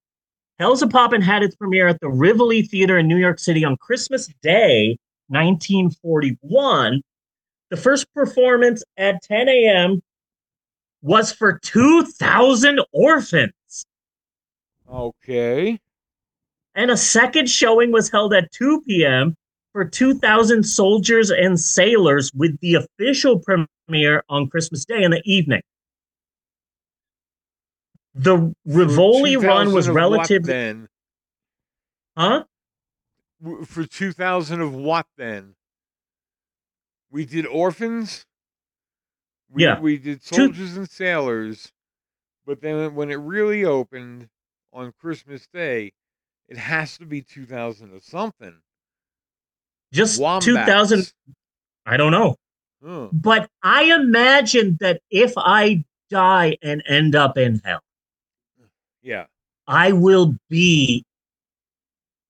Hellzapoppin' 0.60 1.22
had 1.22 1.44
its 1.44 1.56
premiere 1.56 1.88
at 1.88 2.00
the 2.00 2.10
Rivoli 2.10 2.62
Theater 2.62 2.98
in 2.98 3.08
New 3.08 3.18
York 3.18 3.40
City 3.40 3.66
on 3.66 3.76
Christmas 3.78 4.28
Day, 4.42 4.98
1941. 5.28 7.02
The 7.72 7.78
first 7.78 8.14
performance 8.14 8.84
at 8.98 9.22
10 9.24 9.50
a.m. 9.50 10.02
was 11.02 11.32
for 11.32 11.60
2,000 11.60 12.80
orphans. 12.94 13.54
Okay. 14.90 15.80
and 16.76 16.92
a 16.92 16.98
second 16.98 17.50
showing 17.50 17.92
was 17.92 18.10
held 18.10 18.34
at 18.34 18.52
2 18.52 18.82
p.m. 18.88 19.36
for 19.74 19.84
2,000 19.86 20.64
soldiers 20.64 21.32
and 21.32 21.60
sailors, 21.60 22.32
with 22.34 22.58
the 22.60 22.76
official 22.76 23.40
premiere 23.40 24.24
on 24.30 24.48
Christmas 24.50 24.86
Day 24.86 25.04
in 25.04 25.12
the 25.12 25.22
evening. 25.26 25.62
The 28.18 28.56
Rivoli 28.66 29.36
run 29.36 29.74
was 29.74 29.86
2000 29.88 29.90
of 29.90 29.96
what 29.96 29.96
relatively, 29.96 30.54
then 30.54 30.90
huh? 32.18 32.44
For 33.66 33.86
2000 33.86 34.62
of 34.62 34.74
what 34.74 35.06
then? 35.18 35.56
We 37.12 37.26
did 37.26 37.46
orphans. 37.46 38.26
We, 39.52 39.64
Yeah. 39.64 39.80
We 39.80 39.98
did 39.98 40.22
Two- 40.24 40.36
soldiers 40.48 40.78
and 40.78 40.90
sailors, 40.90 41.72
but 42.46 42.62
then 42.62 42.96
when 42.96 43.12
it 43.12 43.16
really 43.16 43.64
opened 43.66 44.30
on 44.74 44.94
Christmas 44.94 45.48
Day, 45.48 45.92
it 46.48 46.58
has 46.58 46.98
to 46.98 47.06
be 47.06 47.22
2000 47.22 47.94
of 47.94 48.04
something. 48.04 48.62
Just 49.92 50.20
Wombats. 50.22 50.46
2,000. 50.46 51.14
I 51.86 51.98
don't 51.98 52.12
know, 52.12 52.38
Huh. 52.84 53.10
but 53.12 53.50
I 53.62 53.84
imagine 53.94 54.78
that 54.80 55.02
if 55.10 55.34
I 55.38 55.84
die 56.10 56.58
and 56.62 56.82
end 56.88 57.16
up 57.16 57.38
in 57.38 57.60
hell, 57.64 57.82
Yeah. 59.06 59.26
I 59.68 59.92
will 59.92 60.36
be 60.50 61.06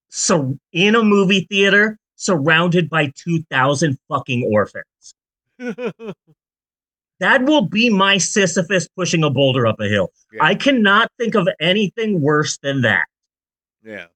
so 0.10 0.58
in 0.72 0.96
a 0.96 1.04
movie 1.04 1.48
theater 1.50 1.98
surrounded 2.16 2.90
by 2.90 3.12
2,000 3.16 3.98
fucking 4.10 4.44
orphans. 4.52 5.16
That 7.20 7.44
will 7.46 7.66
be 7.66 7.90
my 7.90 8.18
Sisyphus 8.18 8.88
pushing 8.90 9.24
a 9.24 9.30
boulder 9.30 9.66
up 9.66 9.80
a 9.80 9.88
hill. 9.88 10.12
Yeah. 10.34 10.44
I 10.44 10.56
cannot 10.56 11.10
think 11.18 11.36
of 11.36 11.48
anything 11.60 12.22
worse 12.22 12.58
than 12.58 12.82
that. 12.82 13.06
yeah. 13.84 14.08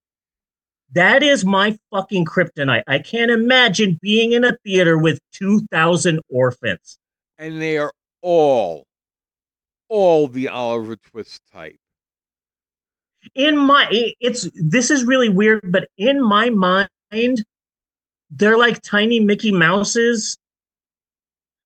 That 0.94 1.22
is 1.22 1.46
my 1.46 1.78
fucking 1.92 2.26
kryptonite. 2.26 2.82
I 2.88 2.98
can't 2.98 3.30
imagine 3.30 4.00
being 4.02 4.32
in 4.32 4.44
a 4.44 4.58
theater 4.66 4.98
with 4.98 5.20
2,000 5.34 6.20
orphans. 6.30 6.98
And 7.38 7.62
they 7.62 7.78
are 7.78 7.94
all, 8.24 8.88
all 9.88 10.28
the 10.28 10.48
Oliver 10.48 10.96
Twist 10.96 11.42
type. 11.54 11.78
In 13.36 13.58
my 13.58 13.88
it's 14.20 14.50
this 14.56 14.90
is 14.92 15.04
really 15.04 15.30
weird, 15.30 15.72
but 15.72 15.88
in 15.98 16.22
my 16.24 16.50
mind, 16.50 17.44
they're 18.32 18.58
like 18.58 18.82
tiny 18.82 19.20
Mickey 19.20 19.52
Mouses. 19.52 20.38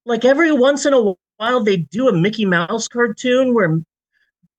Like 0.06 0.26
every 0.26 0.52
once 0.52 0.86
in 0.86 0.94
a 0.94 1.14
while, 1.38 1.64
they 1.64 1.78
do 1.78 2.10
a 2.10 2.14
Mickey 2.14 2.46
Mouse 2.46 2.88
cartoon 2.88 3.54
where 3.54 3.82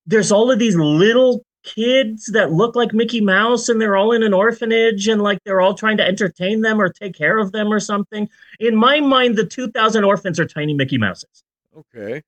there's 0.07 0.33
all 0.33 0.51
of 0.51 0.59
these 0.59 0.77
little 0.77 1.45
kids 1.63 2.27
that 2.27 2.53
look 2.53 2.77
like 2.77 2.93
Mickey 2.93 3.21
Mouse 3.23 3.69
and 3.71 3.81
they're 3.81 3.97
all 3.97 4.13
in 4.13 4.23
an 4.23 4.35
orphanage 4.35 5.09
and 5.09 5.23
like 5.23 5.39
they're 5.45 5.63
all 5.63 5.75
trying 5.75 5.97
to 5.97 6.07
entertain 6.07 6.61
them 6.61 6.79
or 6.81 6.91
take 6.91 7.15
care 7.15 7.39
of 7.39 7.53
them 7.53 7.73
or 7.73 7.81
something. 7.81 8.29
In 8.61 8.77
my 8.77 9.01
mind, 9.01 9.37
the 9.37 9.47
2,000 9.47 10.05
orphans 10.05 10.39
are 10.39 10.45
tiny 10.47 10.75
Mickey 10.75 10.99
Mouses, 10.99 11.43
Okay. 11.77 12.23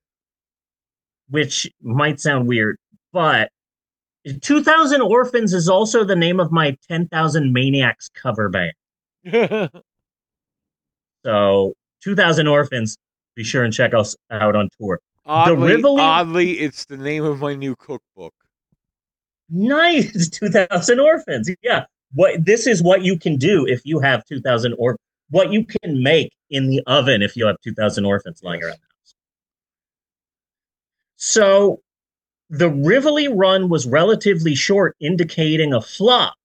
which 1.29 1.69
might 1.83 2.19
sound 2.19 2.47
weird, 2.47 2.77
but 3.13 3.51
2,000 4.41 5.01
Orphans 5.01 5.53
is 5.53 5.69
also 5.69 6.03
the 6.03 6.15
name 6.15 6.39
of 6.39 6.51
my 6.51 6.77
10,000 6.87 7.53
Maniacs 7.53 8.09
cover 8.09 8.49
band. 8.49 8.73
So 11.25 11.73
2,000 12.03 12.47
Orphans, 12.47 12.95
be 13.35 13.43
sure 13.43 13.63
and 13.65 13.73
check 13.73 13.93
us 13.93 14.15
out 14.31 14.55
on 14.55 14.69
tour. 14.79 15.01
oddly, 15.25 15.75
Rivoli- 15.75 16.01
oddly, 16.01 16.51
it's 16.59 16.85
the 16.85 16.95
name 16.95 17.25
of 17.25 17.39
my 17.41 17.53
new 17.53 17.75
cookbook. 17.75 18.33
Nice, 19.49 20.29
two 20.39 20.49
thousand 20.49 20.99
orphans. 20.99 21.49
Yeah, 21.61 21.85
what 22.13 22.45
this 22.45 22.67
is 22.67 22.81
what 22.81 23.03
you 23.03 23.17
can 23.17 23.37
do 23.37 23.65
if 23.65 23.81
you 23.85 23.99
have 23.99 24.25
two 24.25 24.41
thousand 24.41 24.73
or 24.77 24.97
what 25.29 25.51
you 25.51 25.65
can 25.65 26.01
make 26.01 26.33
in 26.49 26.67
the 26.69 26.81
oven 26.87 27.21
if 27.21 27.35
you 27.35 27.45
have 27.45 27.57
two 27.61 27.73
thousand 27.73 28.05
orphans 28.05 28.41
lying 28.43 28.63
around 28.63 28.73
the 28.73 28.87
house. 29.01 29.15
So, 31.17 31.81
the 32.49 32.69
Rivoli 32.69 33.27
run 33.27 33.69
was 33.69 33.85
relatively 33.87 34.55
short, 34.55 34.95
indicating 34.99 35.73
a 35.73 35.81
flop. 35.81 36.35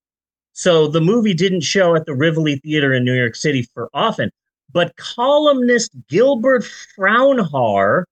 So 0.53 0.87
the 0.87 1.01
movie 1.01 1.35
didn't 1.35 1.63
show 1.63 1.95
at 1.95 2.07
the 2.07 2.15
Rivoli 2.15 2.57
Theater 2.57 2.93
in 2.93 3.05
New 3.05 3.15
York 3.15 3.37
City 3.37 3.63
for 3.75 3.89
often. 3.95 4.31
But 4.73 4.97
columnist 4.97 5.93
Gilbert 6.09 6.65
Fraunhar, 6.65 8.05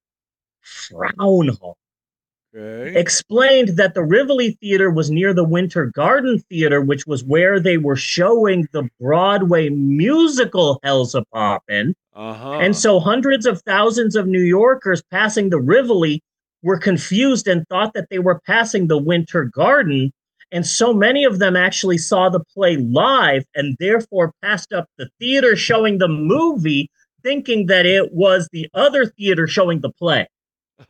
Fraunhar, 0.64 1.74
Okay. 2.52 2.98
explained 2.98 3.76
that 3.76 3.94
the 3.94 4.02
Rivoli 4.02 4.58
Theater 4.60 4.90
was 4.90 5.08
near 5.08 5.32
the 5.32 5.44
Winter 5.44 5.86
Garden 5.86 6.40
Theater, 6.50 6.80
which 6.80 7.06
was 7.06 7.22
where 7.22 7.60
they 7.60 7.76
were 7.78 7.94
showing 7.94 8.66
the 8.72 8.88
Broadway 9.00 9.68
musical 9.68 10.80
Hellzapoppin'. 10.84 11.94
Uh-huh. 12.12 12.58
And 12.58 12.76
so 12.76 12.98
hundreds 12.98 13.46
of 13.46 13.62
thousands 13.62 14.16
of 14.16 14.26
New 14.26 14.42
Yorkers 14.42 15.00
passing 15.12 15.50
the 15.50 15.60
Rivoli 15.60 16.22
were 16.62 16.78
confused 16.78 17.48
and 17.48 17.66
thought 17.68 17.94
that 17.94 18.08
they 18.10 18.18
were 18.18 18.40
passing 18.46 18.86
the 18.86 18.98
Winter 18.98 19.44
Garden. 19.44 20.12
And 20.52 20.66
so 20.66 20.92
many 20.92 21.24
of 21.24 21.38
them 21.38 21.56
actually 21.56 21.98
saw 21.98 22.28
the 22.28 22.44
play 22.54 22.76
live 22.76 23.44
and 23.54 23.76
therefore 23.78 24.32
passed 24.42 24.72
up 24.72 24.86
the 24.98 25.08
theater 25.18 25.54
showing 25.56 25.98
the 25.98 26.08
movie, 26.08 26.90
thinking 27.22 27.66
that 27.66 27.86
it 27.86 28.12
was 28.12 28.48
the 28.52 28.68
other 28.74 29.06
theater 29.06 29.46
showing 29.46 29.80
the 29.80 29.92
play. 29.92 30.26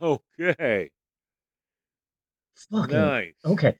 Okay. 0.01 0.89
Fucking 2.71 2.95
Nice. 2.95 3.33
Okay. 3.45 3.75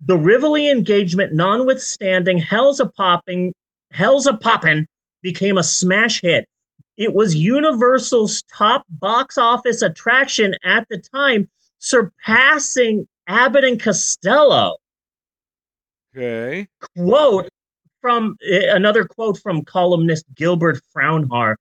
The 0.00 0.16
Rivoli 0.16 0.70
engagement, 0.70 1.34
notwithstanding, 1.34 2.40
Hellzapopping, 2.40 3.52
Hell's 3.90 4.26
a 4.26 4.36
Poppin' 4.36 4.86
became 5.22 5.58
a 5.58 5.62
smash 5.62 6.20
hit. 6.20 6.46
It 6.98 7.14
was 7.14 7.36
Universal's 7.36 8.42
top 8.52 8.84
box 8.90 9.38
office 9.38 9.82
attraction 9.82 10.56
at 10.64 10.84
the 10.90 10.98
time, 10.98 11.48
surpassing 11.78 13.06
Abbott 13.28 13.62
and 13.62 13.80
Costello. 13.80 14.78
Okay. 16.14 16.66
Quote 16.96 17.48
from 18.00 18.36
eh, 18.44 18.74
another 18.74 19.04
quote 19.04 19.38
from 19.38 19.64
columnist 19.64 20.24
Gilbert 20.34 20.80
Fraunhar. 20.92 21.54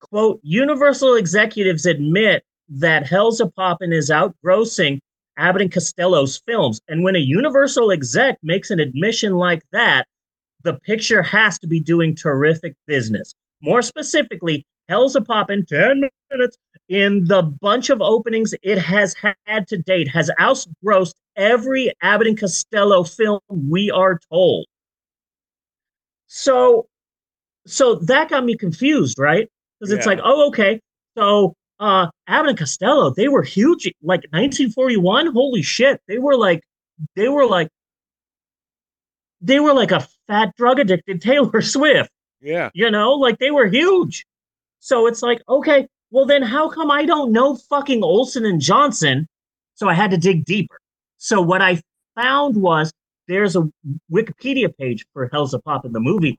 Quote, 0.00 0.40
Universal 0.42 1.14
executives 1.14 1.86
admit 1.86 2.44
that 2.68 3.06
Hellzapoppin' 3.06 3.94
is 3.94 4.10
outgrossing 4.10 4.98
Abbott 5.38 5.62
and 5.62 5.72
Costello's 5.72 6.42
films. 6.46 6.82
And 6.88 7.02
when 7.02 7.16
a 7.16 7.20
Universal 7.20 7.90
exec 7.90 8.36
makes 8.42 8.70
an 8.70 8.80
admission 8.80 9.36
like 9.36 9.62
that, 9.72 10.06
the 10.62 10.74
picture 10.74 11.22
has 11.22 11.58
to 11.60 11.66
be 11.66 11.80
doing 11.80 12.14
terrific 12.14 12.74
business. 12.86 13.34
More 13.62 13.80
specifically, 13.80 14.66
Hellzapoppin' 14.90 15.66
10 15.66 16.08
minutes 16.30 16.58
in 16.88 17.24
the 17.24 17.42
bunch 17.42 17.88
of 17.90 18.02
openings 18.02 18.54
it 18.62 18.78
has 18.78 19.14
had 19.46 19.66
to 19.68 19.78
date 19.78 20.08
has 20.08 20.30
outgrossed 20.38 21.16
every 21.36 21.92
Abbott 22.02 22.26
and 22.26 22.38
Costello 22.38 23.02
film 23.04 23.40
we 23.50 23.90
are 23.90 24.20
told. 24.30 24.66
So 26.26 26.86
so 27.66 27.94
that 27.96 28.28
got 28.28 28.44
me 28.44 28.56
confused, 28.56 29.18
right? 29.18 29.48
Because 29.80 29.92
it's 29.92 30.04
Yeah. 30.04 30.10
like, 30.12 30.20
oh, 30.22 30.48
okay. 30.48 30.80
So 31.16 31.54
uh 31.80 32.08
Abbott 32.26 32.50
and 32.50 32.58
Costello, 32.58 33.10
they 33.10 33.28
were 33.28 33.42
huge 33.42 33.86
like 34.02 34.20
1941. 34.30 35.28
Holy 35.32 35.62
shit. 35.62 36.00
They 36.06 36.18
were 36.18 36.36
like 36.36 36.60
they 37.16 37.28
were 37.28 37.46
like 37.46 37.68
they 39.40 39.60
were 39.60 39.72
like 39.74 39.90
a 39.90 40.06
fat 40.26 40.54
drug 40.56 40.78
addicted 40.78 41.20
Taylor 41.22 41.60
Swift, 41.74 42.10
Yeah. 42.40 42.70
you 42.74 42.90
know, 42.90 43.12
like 43.14 43.38
they 43.38 43.50
were 43.50 43.66
huge. 43.66 44.24
So 44.84 45.06
it's 45.06 45.22
like, 45.22 45.40
okay, 45.48 45.88
well 46.10 46.26
then 46.26 46.42
how 46.42 46.68
come 46.68 46.90
I 46.90 47.06
don't 47.06 47.32
know 47.32 47.56
fucking 47.56 48.04
Olsen 48.04 48.44
and 48.44 48.60
Johnson? 48.60 49.26
So 49.76 49.88
I 49.88 49.94
had 49.94 50.10
to 50.10 50.18
dig 50.18 50.44
deeper. 50.44 50.78
So 51.16 51.40
what 51.40 51.62
I 51.62 51.80
found 52.16 52.54
was 52.60 52.92
there's 53.26 53.56
a 53.56 53.62
Wikipedia 54.12 54.76
page 54.76 55.06
for 55.14 55.30
Hellzapoppin 55.30 55.94
the 55.94 56.00
movie, 56.00 56.38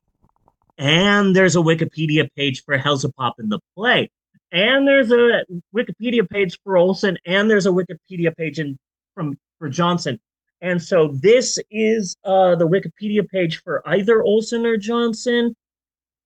and 0.77 1.35
there's 1.35 1.55
a 1.55 1.59
Wikipedia 1.59 2.29
page 2.35 2.63
for 2.63 2.77
Hellzapoppin 2.77 3.49
the 3.49 3.59
play, 3.75 4.11
and 4.51 4.87
there's 4.87 5.11
a 5.11 5.43
Wikipedia 5.75 6.29
page 6.29 6.59
for 6.63 6.77
Olsen, 6.77 7.17
and 7.25 7.49
there's 7.49 7.65
a 7.65 7.71
Wikipedia 7.71 8.31
page 8.37 8.59
in, 8.59 8.77
from 9.15 9.39
for 9.57 9.69
Johnson. 9.69 10.19
And 10.61 10.79
so 10.79 11.07
this 11.19 11.57
is 11.71 12.15
uh, 12.23 12.53
the 12.53 12.67
Wikipedia 12.67 13.27
page 13.27 13.63
for 13.63 13.81
either 13.87 14.21
Olsen 14.21 14.67
or 14.67 14.77
Johnson. 14.77 15.55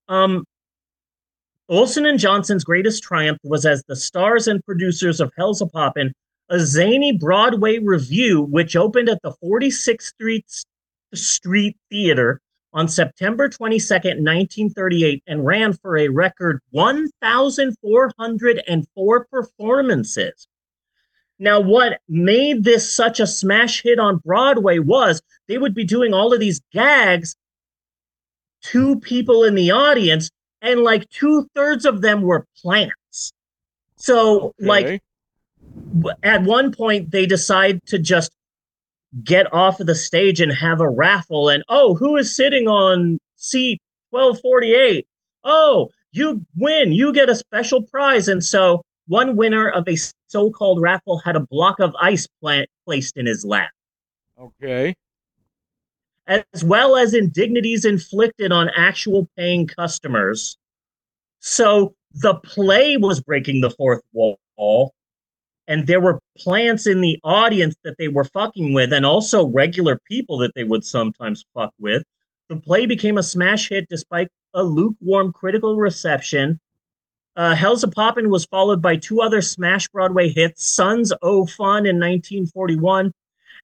Um, 0.10 0.44
Olsen 1.70 2.06
and 2.08 2.18
Johnson's 2.18 2.64
greatest 2.64 3.04
triumph 3.04 3.38
was 3.44 3.64
as 3.64 3.84
the 3.84 3.96
stars 3.96 4.48
and 4.48 4.66
producers 4.66 5.22
of 5.22 5.32
Hellzapoppin', 5.38 6.14
a 6.50 6.60
zany 6.60 7.16
Broadway 7.16 7.78
revue 7.78 8.42
which 8.42 8.76
opened 8.76 9.08
at 9.08 9.22
the 9.22 9.36
46th 9.44 10.02
Street, 10.02 10.48
Street 11.14 11.78
Theater 11.92 12.42
on 12.74 12.88
September 12.88 13.50
22nd, 13.50 14.24
1938, 14.24 15.22
and 15.28 15.46
ran 15.46 15.74
for 15.74 15.96
a 15.96 16.08
record 16.08 16.60
1,404 16.72 19.26
performances. 19.26 20.48
Now, 21.38 21.60
what 21.60 22.02
made 22.10 22.64
this 22.64 22.92
such 22.92 23.20
a 23.20 23.28
smash 23.28 23.84
hit 23.84 24.00
on 24.00 24.18
Broadway 24.18 24.80
was 24.80 25.22
they 25.48 25.60
would 25.60 25.76
be 25.76 25.86
doing 25.86 26.16
all 26.16 26.34
of 26.34 26.40
these 26.40 26.62
gags 26.74 27.36
to 28.64 29.00
people 29.00 29.44
in 29.44 29.56
the 29.56 29.72
audience, 29.72 30.30
and 30.62 30.82
like 30.82 31.08
two 31.10 31.48
thirds 31.56 31.86
of 31.86 32.02
them 32.02 32.22
were 32.22 32.46
plants. 32.62 33.32
So, 33.96 34.54
like, 34.60 34.86
Okay. 34.86 35.00
w- 36.00 36.16
at 36.24 36.44
one 36.44 36.72
point 36.72 37.12
they 37.12 37.26
decide 37.26 37.80
to 37.88 38.00
just 38.00 38.32
get 39.24 39.52
off 39.54 39.80
of 39.80 39.88
the 39.88 39.96
stage 39.96 40.40
and 40.40 40.52
have 40.52 40.80
a 40.82 40.88
raffle 40.90 41.50
and 41.50 41.64
oh 41.68 41.96
who 41.96 42.16
is 42.16 42.36
sitting 42.36 42.68
on 42.68 43.18
seat 43.38 43.82
1248 44.12 45.08
oh 45.44 45.90
you 46.12 46.46
win 46.56 46.92
you 46.92 47.12
get 47.12 47.28
a 47.28 47.34
special 47.36 47.82
prize 47.82 48.28
and 48.28 48.44
so 48.46 48.84
one 49.08 49.36
winner 49.36 49.68
of 49.68 49.88
a 49.88 49.96
so-called 50.28 50.80
raffle 50.80 51.18
had 51.26 51.36
a 51.36 51.40
block 51.40 51.80
of 51.80 51.92
ice 52.00 52.28
plant 52.40 52.70
placed 52.86 53.18
in 53.18 53.26
his 53.26 53.44
lap 53.44 53.72
Okay. 54.40 54.94
As 56.30 56.64
well 56.64 56.96
as 56.96 57.16
indignities 57.16 57.86
inflicted 57.86 58.52
on 58.52 58.70
actual 58.76 59.28
paying 59.36 59.66
customers. 59.66 60.58
So 61.40 61.96
the 62.14 62.36
play 62.36 62.98
was 62.98 63.20
breaking 63.20 63.62
the 63.62 63.72
fourth 63.72 64.02
wall, 64.14 64.94
and 65.68 65.88
there 65.88 66.00
were 66.00 66.20
plants 66.38 66.86
in 66.86 67.02
the 67.02 67.20
audience 67.24 67.76
that 67.84 67.96
they 67.98 68.10
were 68.10 68.26
fucking 68.26 68.74
with, 68.74 68.94
and 68.94 69.08
also 69.08 69.48
regular 69.48 70.00
people 70.08 70.38
that 70.38 70.54
they 70.54 70.64
would 70.64 70.86
sometimes 70.86 71.46
fuck 71.56 71.74
with. 71.80 72.04
The 72.48 72.58
play 72.58 72.86
became 72.86 73.18
a 73.18 73.24
smash 73.24 73.70
hit 73.70 73.88
despite 73.90 74.28
a 74.54 74.62
lukewarm 74.62 75.34
critical 75.34 75.78
reception. 75.78 76.60
Uh, 77.36 77.56
Hellzapoppin' 77.56 78.30
was 78.30 78.46
followed 78.46 78.84
by 78.84 78.98
two 78.98 79.22
other 79.22 79.42
smash 79.42 79.88
Broadway 79.88 80.30
hits, 80.30 80.68
Sons 80.68 81.12
O 81.24 81.48
Fun 81.48 81.88
in 81.88 81.96
1941 81.96 83.14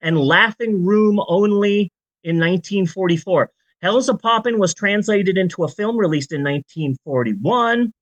and 0.02 0.18
Laffing 0.18 0.86
Room 0.86 1.20
Only 1.28 1.92
in 2.26 2.38
1944. 2.38 3.50
Hellzapoppin' 3.84 4.58
was 4.58 4.74
translated 4.74 5.38
into 5.38 5.64
a 5.64 5.70
film 5.70 5.96
released 5.96 6.32
in 6.32 6.42
1941. 6.42 7.94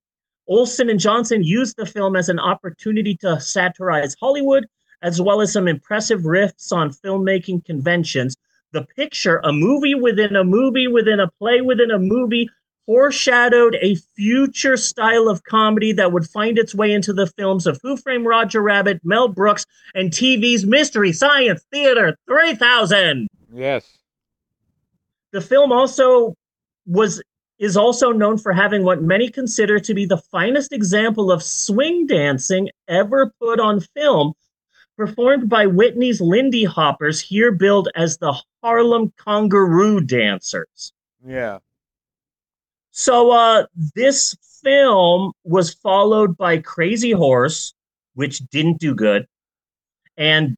Olsen 0.47 0.89
and 0.89 0.99
Johnson 0.99 1.43
used 1.43 1.75
the 1.77 1.85
film 1.85 2.15
as 2.15 2.29
an 2.29 2.39
opportunity 2.39 3.15
to 3.17 3.39
satirize 3.39 4.15
Hollywood, 4.19 4.65
as 5.01 5.21
well 5.21 5.41
as 5.41 5.51
some 5.51 5.67
impressive 5.67 6.21
riffs 6.21 6.71
on 6.71 6.91
filmmaking 6.91 7.65
conventions. 7.65 8.35
The 8.71 8.85
picture, 8.95 9.41
a 9.43 9.51
movie 9.51 9.95
within 9.95 10.35
a 10.35 10.43
movie 10.43 10.87
within 10.87 11.19
a 11.19 11.29
play 11.39 11.61
within 11.61 11.91
a 11.91 11.99
movie, 11.99 12.49
foreshadowed 12.85 13.77
a 13.81 13.95
future 14.15 14.77
style 14.77 15.29
of 15.29 15.43
comedy 15.43 15.91
that 15.93 16.11
would 16.11 16.27
find 16.27 16.57
its 16.57 16.75
way 16.75 16.91
into 16.91 17.13
the 17.13 17.27
films 17.27 17.65
of 17.67 17.79
Who 17.81 17.97
Framed 17.97 18.25
Roger 18.25 18.61
Rabbit, 18.61 18.99
Mel 19.03 19.27
Brooks, 19.27 19.65
and 19.95 20.11
TV's 20.11 20.65
Mystery 20.65 21.13
Science 21.13 21.63
Theater 21.71 22.17
3000. 22.27 23.27
Yes. 23.53 24.02
The 25.33 25.41
film 25.41 25.71
also 25.71 26.35
was 26.85 27.21
is 27.57 27.75
also 27.75 28.11
known 28.11 28.37
for 28.37 28.53
having 28.53 28.83
what 28.83 29.01
many 29.01 29.29
consider 29.29 29.79
to 29.79 29.93
be 29.93 30.05
the 30.05 30.17
finest 30.17 30.71
example 30.71 31.31
of 31.31 31.41
swing 31.41 32.05
dancing 32.07 32.69
ever 32.87 33.33
put 33.39 33.59
on 33.59 33.79
film, 33.79 34.33
performed 34.95 35.49
by 35.49 35.65
Whitney's 35.65 36.21
Lindy 36.21 36.65
Hoppers, 36.65 37.19
here 37.19 37.51
billed 37.51 37.89
as 37.95 38.17
the 38.17 38.39
Harlem 38.61 39.11
Congaroo 39.17 40.05
Dancers. 40.05 40.93
Yeah. 41.25 41.59
So 42.91 43.31
uh, 43.31 43.65
this 43.95 44.35
film 44.63 45.31
was 45.43 45.73
followed 45.73 46.37
by 46.37 46.59
Crazy 46.59 47.11
Horse, 47.11 47.73
which 48.13 48.39
didn't 48.49 48.79
do 48.79 48.93
good, 48.93 49.25
and 50.15 50.55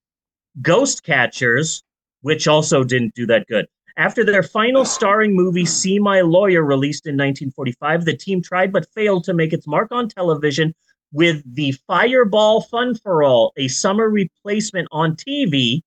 Ghost 0.61 1.03
Catchers, 1.03 1.81
which 2.21 2.47
also 2.47 2.83
didn't 2.83 3.15
do 3.15 3.25
that 3.27 3.47
good. 3.47 3.67
After 3.97 4.25
their 4.25 4.43
final 4.43 4.83
starring 4.83 5.33
movie, 5.33 5.65
See 5.65 5.99
My 5.99 6.19
Lawyer, 6.19 6.65
released 6.65 7.07
in 7.07 7.13
1945, 7.13 8.03
the 8.03 8.17
team 8.17 8.41
tried 8.41 8.73
but 8.73 8.89
failed 8.89 9.23
to 9.23 9.33
make 9.33 9.53
its 9.53 9.67
mark 9.67 9.89
on 9.93 10.09
television 10.09 10.73
with 11.13 11.41
the 11.55 11.71
Fireball 11.87 12.61
Fun 12.63 12.95
for 12.95 13.23
All, 13.23 13.53
a 13.55 13.69
summer 13.69 14.09
replacement 14.09 14.89
on 14.91 15.15
TV 15.15 15.79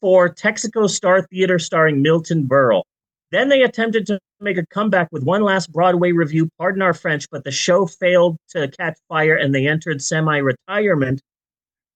for 0.00 0.32
Texaco 0.32 0.88
Star 0.88 1.22
Theater 1.22 1.58
starring 1.58 2.00
Milton 2.00 2.46
Berle. 2.46 2.84
Then 3.32 3.48
they 3.48 3.62
attempted 3.62 4.06
to 4.06 4.20
make 4.38 4.56
a 4.56 4.66
comeback 4.66 5.08
with 5.10 5.24
one 5.24 5.42
last 5.42 5.72
Broadway 5.72 6.12
revue, 6.12 6.48
Pardon 6.58 6.80
Our 6.80 6.94
French, 6.94 7.28
but 7.28 7.42
the 7.42 7.50
show 7.50 7.86
failed 7.86 8.36
to 8.50 8.68
catch 8.68 8.96
fire 9.08 9.34
and 9.34 9.52
they 9.52 9.66
entered 9.66 10.00
semi 10.00 10.38
retirement. 10.38 11.20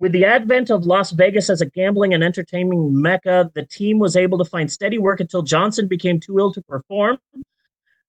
With 0.03 0.11
the 0.11 0.25
advent 0.25 0.69
of 0.69 0.85
Las 0.85 1.13
Vegas 1.13 1.49
as 1.49 1.61
a 1.61 1.67
gambling 1.67 2.13
and 2.13 2.25
entertaining 2.25 3.01
mecca, 3.01 3.53
the 3.55 3.65
team 3.65 4.01
was 4.01 4.17
able 4.17 4.37
to 4.39 4.45
find 4.45 4.69
steady 4.69 4.99
work 4.99 5.21
until 5.21 5.43
Johnson 5.43 5.87
became 5.87 6.19
too 6.19 6.41
ill 6.41 6.53
to 6.55 6.63
perform. 6.63 7.19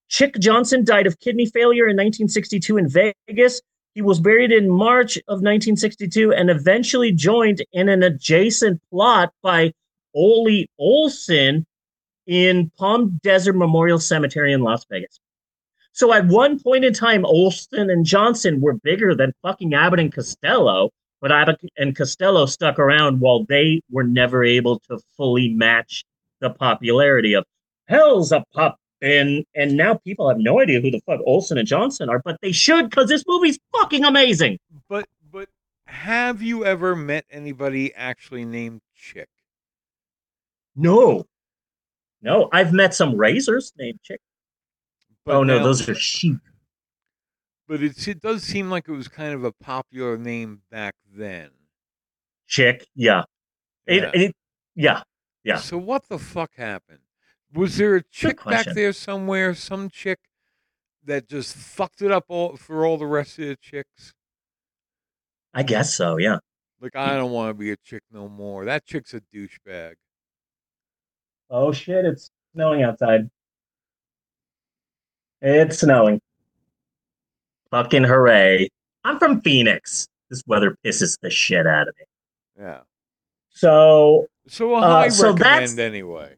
Chic 0.07 0.39
Johnson 0.39 0.83
died 0.83 1.05
of 1.05 1.19
kidney 1.19 1.45
failure 1.45 1.83
in 1.83 1.95
1962 1.95 2.77
in 2.77 2.89
Vegas. 2.89 3.61
He 3.93 4.01
was 4.01 4.19
buried 4.19 4.51
in 4.51 4.71
March 4.71 5.17
of 5.27 5.43
1962 5.43 6.33
and 6.33 6.49
eventually 6.49 7.11
joined 7.11 7.63
in 7.73 7.89
an 7.89 8.01
adjacent 8.01 8.81
plot 8.89 9.31
by 9.43 9.71
Ole 10.15 10.65
Olsen 10.79 11.63
in 12.25 12.71
Palm 12.75 13.19
Desert 13.21 13.53
Memorial 13.53 13.99
Cemetery 13.99 14.51
in 14.51 14.61
Las 14.61 14.83
Vegas. 14.89 15.19
So 15.91 16.11
at 16.11 16.25
one 16.25 16.59
point 16.59 16.85
in 16.85 16.93
time, 16.93 17.23
Olsen 17.23 17.91
and 17.91 18.03
Johnson 18.03 18.61
were 18.61 18.73
bigger 18.73 19.13
than 19.13 19.31
fucking 19.43 19.75
Abbott 19.75 19.99
and 19.99 20.11
Costello, 20.11 20.89
but 21.23 21.31
Abbott 21.31 21.61
and 21.77 21.95
Costello 21.95 22.45
stuck 22.45 22.77
around 22.77 23.21
while 23.21 23.45
they 23.45 23.79
were 23.89 24.03
never 24.03 24.43
able 24.43 24.79
to 24.89 24.99
fully 25.15 25.47
match 25.47 26.03
the 26.41 26.49
popularity 26.49 27.33
of 27.33 27.45
Hell's 27.87 28.33
a 28.33 28.43
Pup. 28.53 28.77
And 29.01 29.45
and 29.55 29.77
now 29.77 29.95
people 29.95 30.27
have 30.27 30.37
no 30.37 30.59
idea 30.59 30.81
who 30.81 30.91
the 30.91 31.01
fuck 31.05 31.21
Olsen 31.25 31.57
and 31.57 31.67
Johnson 31.67 32.09
are, 32.09 32.21
but 32.23 32.37
they 32.41 32.51
should 32.51 32.89
because 32.89 33.07
this 33.07 33.23
movie's 33.25 33.57
fucking 33.71 34.03
amazing. 34.03 34.59
But 34.89 35.07
but 35.31 35.47
have 35.87 36.41
you 36.41 36.65
ever 36.65 36.93
met 36.93 37.23
anybody 37.31 37.93
actually 37.95 38.43
named 38.43 38.81
Chick? 38.93 39.29
No. 40.75 41.25
No, 42.21 42.49
I've 42.51 42.73
met 42.73 42.93
some 42.93 43.15
razors 43.15 43.71
named 43.77 43.99
Chick. 44.03 44.19
But 45.25 45.35
oh 45.35 45.43
no, 45.43 45.59
now- 45.59 45.63
those 45.63 45.87
are 45.87 45.95
sheep. 45.95 46.39
But 47.67 47.81
it's, 47.81 48.07
it 48.07 48.21
does 48.21 48.43
seem 48.43 48.69
like 48.69 48.87
it 48.87 48.91
was 48.91 49.07
kind 49.07 49.33
of 49.33 49.43
a 49.43 49.51
popular 49.51 50.17
name 50.17 50.61
back 50.69 50.95
then. 51.11 51.49
Chick, 52.47 52.85
yeah. 52.95 53.23
It, 53.85 54.03
Yeah. 54.03 54.11
it, 54.13 54.35
yeah. 54.75 55.03
Yeah. 55.43 55.57
So 55.57 55.77
what 55.77 56.07
the 56.09 56.19
fuck 56.19 56.55
happened? 56.55 56.99
Was 57.53 57.77
there 57.77 57.95
a 57.95 58.03
chick 58.03 58.43
back 58.43 58.65
there 58.65 58.93
somewhere? 58.93 59.53
Some 59.53 59.89
chick 59.89 60.19
that 61.05 61.27
just 61.27 61.55
fucked 61.55 62.01
it 62.01 62.11
up 62.11 62.25
all 62.29 62.55
for 62.57 62.85
all 62.85 62.97
the 62.97 63.05
rest 63.05 63.37
of 63.39 63.47
the 63.47 63.55
chicks? 63.55 64.13
I 65.53 65.63
guess 65.63 65.93
so, 65.93 66.17
yeah. 66.17 66.37
Like 66.81 66.95
I 66.95 67.15
don't 67.15 67.31
want 67.31 67.49
to 67.49 67.53
be 67.53 67.71
a 67.71 67.77
chick 67.77 68.03
no 68.11 68.27
more. 68.27 68.65
That 68.65 68.85
chick's 68.85 69.13
a 69.13 69.21
douchebag. 69.21 69.93
Oh 71.49 71.71
shit, 71.71 72.05
it's 72.05 72.29
snowing 72.53 72.83
outside. 72.83 73.29
It's 75.41 75.79
snowing. 75.79 76.19
Fucking 77.73 78.03
hooray. 78.03 78.69
I'm 79.03 79.17
from 79.17 79.41
Phoenix. 79.41 80.07
This 80.29 80.43
weather 80.45 80.77
pisses 80.85 81.17
the 81.23 81.31
shit 81.31 81.65
out 81.65 81.87
of 81.87 81.95
me. 81.99 82.05
Yeah. 82.63 82.81
So, 83.49 84.27
So 84.47 84.75
a 84.75 84.77
Uh, 84.77 84.81
high 84.81 85.07
so 85.09 85.33
that's- 85.33 85.71
recommend 85.71 85.79
anyway. 85.79 86.35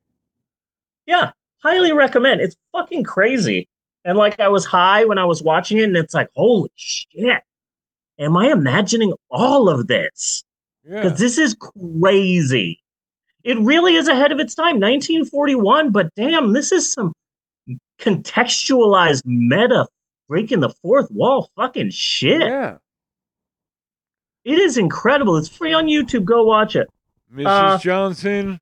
yeah, 1.05 1.31
highly 1.61 1.91
recommend. 1.91 2.39
It's 2.39 2.55
fucking 2.71 3.03
crazy. 3.03 3.67
And 4.05 4.17
like 4.17 4.39
I 4.39 4.47
was 4.47 4.63
high 4.63 5.03
when 5.03 5.17
I 5.17 5.25
was 5.25 5.43
watching 5.43 5.79
it, 5.79 5.83
and 5.83 5.97
it's 5.97 6.13
like, 6.13 6.29
holy 6.37 6.69
shit. 6.75 7.41
Am 8.17 8.37
I 8.37 8.51
imagining 8.51 9.11
all 9.29 9.67
of 9.67 9.87
this? 9.87 10.43
Yeah. 10.87 11.01
because 11.01 11.19
this 11.19 11.37
is 11.39 11.55
crazy. 11.99 12.79
It 13.43 13.57
really 13.59 13.95
is 13.95 14.07
ahead 14.07 14.31
of 14.31 14.39
its 14.39 14.53
time, 14.55 14.79
1941. 14.79 15.91
But 15.91 16.13
damn, 16.15 16.53
this 16.53 16.71
is 16.71 16.89
some 16.89 17.11
contextualized 17.99 19.23
meta 19.25 19.87
breaking 20.27 20.59
the 20.59 20.69
fourth 20.69 21.09
wall 21.11 21.49
fucking 21.55 21.91
shit. 21.91 22.41
Yeah. 22.41 22.77
It 24.43 24.59
is 24.59 24.77
incredible. 24.77 25.37
It's 25.37 25.49
free 25.49 25.73
on 25.73 25.85
YouTube. 25.87 26.23
Go 26.23 26.43
watch 26.43 26.75
it. 26.75 26.87
Mrs. 27.33 27.45
Uh, 27.45 27.77
Johnson. 27.79 28.59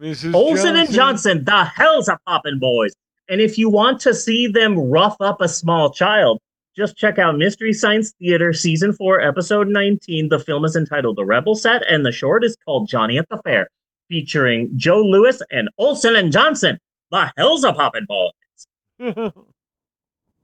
Mrs. 0.00 0.34
Olsen 0.34 0.76
and 0.76 0.90
Johnson, 0.90 1.44
the 1.44 1.68
Hellzapoppin' 1.76 2.60
boys. 2.60 2.92
And 3.28 3.40
if 3.40 3.58
you 3.58 3.68
want 3.68 4.00
to 4.00 4.14
see 4.14 4.46
them 4.46 4.78
rough 4.78 5.16
up 5.20 5.40
a 5.40 5.48
small 5.48 5.90
child, 5.90 6.40
just 6.76 6.96
check 6.96 7.18
out 7.18 7.36
Mystery 7.36 7.72
Science 7.72 8.14
Theater 8.18 8.52
Season 8.52 8.92
4, 8.92 9.20
Episode 9.20 9.68
19. 9.68 10.28
The 10.28 10.38
film 10.38 10.64
is 10.64 10.76
entitled 10.76 11.16
The 11.16 11.24
Rebel 11.24 11.56
Set, 11.56 11.82
and 11.90 12.06
the 12.06 12.12
short 12.12 12.44
is 12.44 12.56
called 12.64 12.88
Johnny 12.88 13.18
at 13.18 13.28
the 13.28 13.38
Fair, 13.38 13.68
featuring 14.08 14.70
Joe 14.76 15.02
Louis 15.02 15.42
and 15.50 15.68
Olsen 15.76 16.14
and 16.14 16.32
Johnson, 16.32 16.78
the 17.10 17.32
Hellzapoppin' 17.36 18.06
boys. 18.06 19.32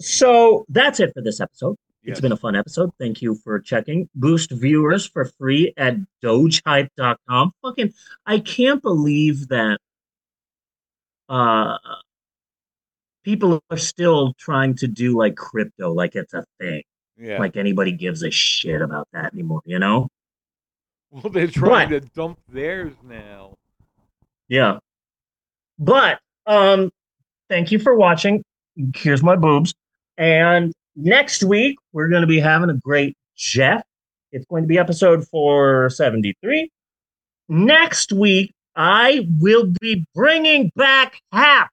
So 0.00 0.64
that's 0.68 1.00
it 1.00 1.12
for 1.14 1.22
this 1.22 1.40
episode. 1.40 1.76
It's 2.06 2.20
been 2.20 2.32
a 2.32 2.36
fun 2.36 2.54
episode. 2.54 2.90
Thank 2.98 3.22
you 3.22 3.34
for 3.36 3.58
checking. 3.58 4.10
Boost 4.14 4.50
viewers 4.50 5.06
for 5.06 5.24
free 5.24 5.72
at 5.78 5.96
dogehype.com. 6.22 7.52
Fucking, 7.62 7.94
I 8.26 8.40
can't 8.40 8.82
believe 8.82 9.48
that 9.48 9.78
uh 11.30 11.78
people 13.22 13.62
are 13.70 13.78
still 13.78 14.34
trying 14.34 14.74
to 14.76 14.86
do 14.86 15.16
like 15.16 15.34
crypto 15.36 15.92
like 15.92 16.14
it's 16.14 16.34
a 16.34 16.44
thing. 16.60 16.82
yeah. 17.16 17.38
Like 17.38 17.56
anybody 17.56 17.92
gives 17.92 18.22
a 18.22 18.30
shit 18.30 18.82
about 18.82 19.08
that 19.14 19.32
anymore, 19.32 19.62
you 19.64 19.78
know? 19.78 20.08
well, 21.10 21.32
they're 21.32 21.46
trying 21.46 21.88
to 21.88 22.00
dump 22.00 22.38
theirs 22.48 22.92
now. 23.02 23.54
Yeah. 24.48 24.78
But 25.78 26.20
um 26.46 26.90
thank 27.48 27.72
you 27.72 27.78
for 27.78 27.96
watching. 27.96 28.44
Here's 28.94 29.22
my 29.22 29.36
boobs. 29.36 29.72
And 30.18 30.72
next 30.96 31.42
week 31.42 31.76
we're 31.92 32.08
going 32.08 32.22
to 32.22 32.26
be 32.26 32.40
having 32.40 32.70
a 32.70 32.74
great 32.74 33.16
Jeff. 33.36 33.82
It's 34.32 34.44
going 34.46 34.62
to 34.64 34.68
be 34.68 34.78
episode 34.78 35.26
473. 35.28 36.70
Next 37.48 38.12
week 38.12 38.52
I 38.76 39.26
will 39.38 39.72
be 39.80 40.04
bringing 40.14 40.70
back 40.76 41.20
half 41.32 41.68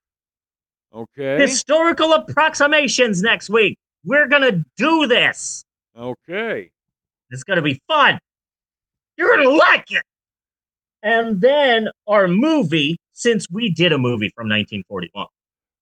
Okay. 0.93 1.39
historical 1.39 2.13
approximations 2.13 3.21
next 3.21 3.49
week. 3.49 3.77
We're 4.03 4.27
going 4.27 4.41
to 4.41 4.65
do 4.77 5.07
this. 5.07 5.63
Okay. 5.97 6.69
It's 7.29 7.43
going 7.43 7.57
to 7.57 7.63
be 7.63 7.79
fun. 7.87 8.19
You're 9.17 9.35
going 9.35 9.47
to 9.49 9.55
like 9.55 9.85
it. 9.91 10.03
And 11.03 11.39
then 11.41 11.89
our 12.07 12.27
movie, 12.27 12.97
since 13.13 13.49
we 13.49 13.69
did 13.71 13.91
a 13.93 13.97
movie 13.97 14.29
from 14.35 14.45
1941, 14.49 15.27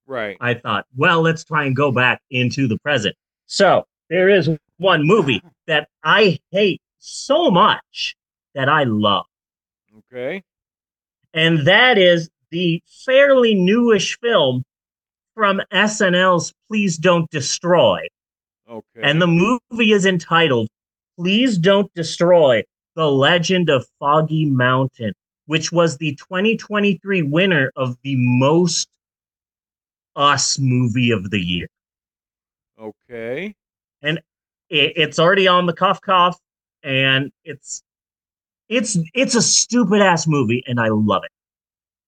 Right. 0.10 0.38
I 0.42 0.56
thought, 0.56 0.88
well, 0.98 1.22
let's 1.22 1.44
try 1.44 1.66
and 1.66 1.76
go 1.76 1.92
back 1.92 2.20
into 2.32 2.68
the 2.68 2.80
present. 2.80 3.16
So 3.46 3.86
there 4.10 4.28
is 4.28 4.50
one 4.78 5.06
movie 5.06 5.40
that 5.68 5.88
I 6.04 6.40
hate 6.50 6.82
so 6.98 7.52
much 7.52 8.16
that 8.56 8.68
I 8.68 8.86
love, 8.86 9.26
Okay. 10.00 10.42
and 11.36 11.60
that 11.68 12.00
is 12.00 12.28
the 12.50 12.82
fairly 13.06 13.54
newish 13.54 14.18
film 14.20 14.64
from 15.36 15.62
SNL's 15.72 16.54
Please 16.68 16.98
Don't 16.98 17.30
Destroy. 17.30 18.08
Okay. 18.68 19.02
And 19.04 19.22
the 19.22 19.28
movie 19.28 19.92
is 19.92 20.08
entitled 20.08 20.70
Please 21.20 21.60
Don't 21.60 21.94
Destroy 21.94 22.64
The 22.96 23.10
Legend 23.12 23.70
of 23.70 23.86
Foggy 24.00 24.46
Mountain, 24.46 25.14
which 25.46 25.72
was 25.72 25.98
the 25.98 26.16
2023 26.16 27.22
winner 27.22 27.72
of 27.76 27.96
the 28.04 28.16
most 28.18 28.88
us 30.16 30.60
movie 30.60 31.12
of 31.12 31.30
the 31.30 31.40
year. 31.40 31.68
okay. 32.80 33.56
It, 34.72 34.94
it's 34.96 35.18
already 35.18 35.48
on 35.48 35.66
the 35.66 35.74
cuff 35.74 36.00
cuff 36.00 36.38
and 36.84 37.32
it's 37.44 37.82
it's 38.68 38.98
it's 39.16 39.34
a 39.34 39.42
stupid 39.42 40.00
ass 40.00 40.28
movie 40.28 40.64
and 40.68 40.80
I 40.80 40.90
love 40.90 41.24
it. 41.24 41.32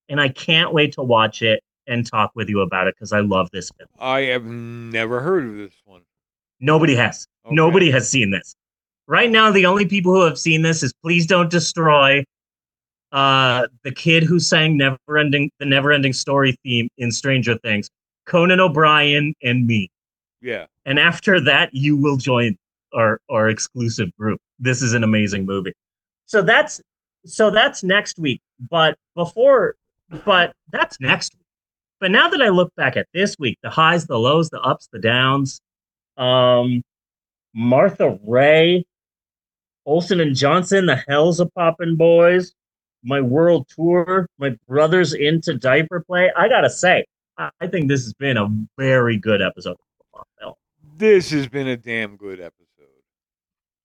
And 0.10 0.22
I 0.22 0.30
can't 0.30 0.72
wait 0.72 0.94
to 0.94 1.02
watch 1.02 1.42
it 1.42 1.64
and 1.88 2.06
talk 2.06 2.32
with 2.36 2.50
you 2.50 2.62
about 2.62 2.88
it 2.88 2.94
because 2.96 3.14
I 3.14 3.22
love 3.22 3.50
this 3.52 3.72
film. 3.78 3.90
I 4.00 4.22
have 4.22 4.46
never 4.46 5.22
heard 5.22 5.46
of 5.48 5.56
this 5.56 5.74
one. 5.86 6.02
Nobody 6.60 6.94
has. 6.96 7.26
Okay. 7.46 7.56
Nobody 7.56 7.90
has 7.90 8.08
seen 8.08 8.30
this. 8.30 8.54
Right 9.08 9.32
now, 9.32 9.52
the 9.52 9.66
only 9.66 9.88
people 9.88 10.14
who 10.14 10.22
have 10.22 10.38
seen 10.38 10.62
this 10.62 10.84
is 10.84 10.94
Please 11.02 11.26
Don't 11.26 11.50
Destroy, 11.50 12.24
uh, 13.12 13.68
the 13.84 13.92
kid 13.92 14.24
who 14.24 14.40
sang 14.40 14.78
Never 14.78 15.18
Ending 15.18 15.52
the 15.60 15.66
Never 15.66 15.92
Ending 15.92 16.14
Story 16.14 16.56
theme 16.64 16.90
in 16.98 17.12
Stranger 17.12 17.58
Things, 17.58 17.90
Conan 18.26 18.60
O'Brien, 18.60 19.34
and 19.44 19.66
me. 19.66 19.90
Yeah. 20.42 20.66
And 20.86 21.00
after 21.00 21.40
that, 21.42 21.70
you 21.74 21.96
will 21.96 22.18
join 22.18 22.58
our, 22.94 23.20
our 23.30 23.50
exclusive 23.50 24.16
group. 24.18 24.40
This 24.60 24.82
is 24.82 24.94
an 24.94 25.04
amazing 25.04 25.46
movie. 25.46 25.74
So 26.26 26.42
that's 26.42 26.82
so 27.26 27.52
that's 27.52 27.84
next 27.84 28.18
week. 28.18 28.42
But 28.70 28.98
before, 29.16 29.76
but 30.26 30.54
that's 30.72 31.00
next 31.00 31.34
week. 31.34 31.46
But 32.00 32.12
now 32.12 32.30
that 32.30 32.42
I 32.42 32.50
look 32.50 32.74
back 32.76 32.98
at 32.98 33.08
this 33.14 33.36
week, 33.38 33.60
the 33.62 33.70
highs, 33.70 34.08
the 34.08 34.18
lows, 34.18 34.50
the 34.50 34.60
ups, 34.60 34.90
the 34.92 35.00
downs, 35.00 35.62
um, 36.18 36.82
Martha 37.54 38.18
Raye, 38.26 38.86
Olsen 39.86 40.20
and 40.20 40.36
Johnson, 40.36 40.88
the 40.88 41.04
Hellzapoppin' 41.08 41.98
Boys, 41.98 42.54
my 43.04 43.22
world 43.22 43.68
tour, 43.74 44.28
my 44.38 44.56
brothers 44.68 45.14
into 45.14 45.56
diaper 45.58 46.02
play. 46.02 46.32
I 46.36 46.48
gotta 46.48 46.70
say, 46.70 47.06
I 47.38 47.68
think 47.68 47.88
this 47.88 48.04
has 48.04 48.14
been 48.14 48.38
a 48.38 48.48
very 48.78 49.18
good 49.18 49.42
episode. 49.42 49.78
This 50.98 51.32
has 51.32 51.48
been 51.48 51.68
a 51.68 51.78
damn 51.78 52.16
good 52.16 52.40
episode. 52.40 52.62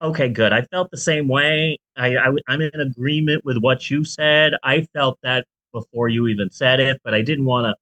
Okay, 0.03 0.29
good. 0.29 0.53
I 0.53 0.61
felt 0.62 0.91
the 0.91 0.99
same 0.99 1.29
way. 1.29 1.79
I, 1.97 2.14
I 2.17 2.31
I'm 2.49 2.61
in 2.61 2.79
agreement 2.79 3.43
with 3.43 3.57
what 3.57 3.91
you 3.91 4.05
said. 4.05 4.53
I 4.62 4.83
felt 4.93 5.19
that 5.23 5.47
before 5.73 6.11
you 6.11 6.27
even 6.27 6.51
said 6.51 6.81
it, 6.81 7.01
but 7.03 7.14
I 7.14 7.23
didn't 7.23 7.47
want 7.47 7.64
to, 7.64 7.75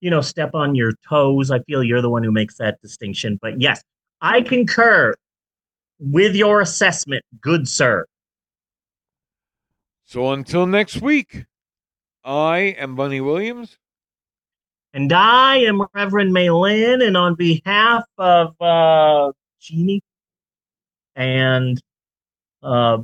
you 0.00 0.10
know, 0.10 0.20
step 0.20 0.54
on 0.54 0.74
your 0.74 0.94
toes. 1.08 1.52
I 1.52 1.60
feel 1.60 1.84
you're 1.84 2.02
the 2.02 2.10
one 2.10 2.24
who 2.24 2.32
makes 2.32 2.56
that 2.56 2.80
distinction. 2.82 3.38
But 3.40 3.60
yes, 3.60 3.80
I 4.20 4.40
concur 4.40 5.14
with 6.00 6.34
your 6.34 6.60
assessment, 6.60 7.24
good 7.40 7.68
sir. 7.68 8.04
So 10.12 10.32
until 10.32 10.66
next 10.66 11.00
week, 11.00 11.46
I 12.22 12.76
am 12.76 12.96
Bunny 12.96 13.22
Williams. 13.22 13.78
And 14.92 15.10
I 15.10 15.56
am 15.60 15.86
Reverend 15.94 16.34
Maylin, 16.34 17.02
and 17.02 17.16
on 17.16 17.34
behalf 17.34 18.04
of 18.18 18.54
uh, 18.60 19.32
Jeannie 19.58 20.02
and 21.16 21.80
uh, 22.62 22.98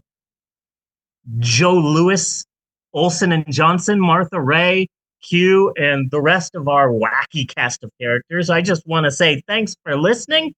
Joe 1.38 1.76
Louis, 1.76 2.44
Olsen 2.92 3.32
and 3.32 3.50
Johnson, 3.50 3.98
Martha 3.98 4.38
Raye, 4.38 4.86
Q, 5.22 5.72
and 5.78 6.10
the 6.10 6.20
rest 6.20 6.54
of 6.54 6.68
our 6.68 6.90
wacky 6.90 7.48
cast 7.48 7.82
of 7.84 7.90
characters, 7.98 8.50
I 8.50 8.60
just 8.60 8.86
want 8.86 9.04
to 9.04 9.10
say 9.10 9.42
thanks 9.48 9.74
for 9.82 9.96
listening, 9.96 10.52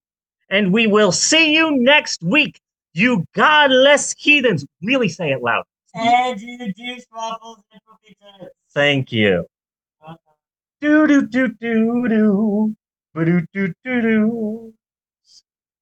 and 0.48 0.72
we 0.72 0.88
will 0.88 1.12
see 1.12 1.54
you 1.54 1.70
next 1.70 2.24
week. 2.24 2.58
You 2.92 3.24
godless 3.36 4.16
heathens. 4.18 4.66
Really 4.82 5.08
say 5.08 5.30
it 5.30 5.42
loud. 5.42 5.62
And 5.94 6.40
you 6.40 6.72
juice 6.72 7.06
waffles 7.12 7.58
and 7.72 7.80
cookie 7.86 8.16
tits. 8.38 8.54
Thank 8.72 9.12
you. 9.12 9.46
Do 10.80 11.06
do 11.06 11.26
do 11.26 11.48
do 11.48 12.08
do. 12.08 12.76
Do 13.14 13.42
do 13.52 13.74
do 13.84 14.02
do. 14.02 14.74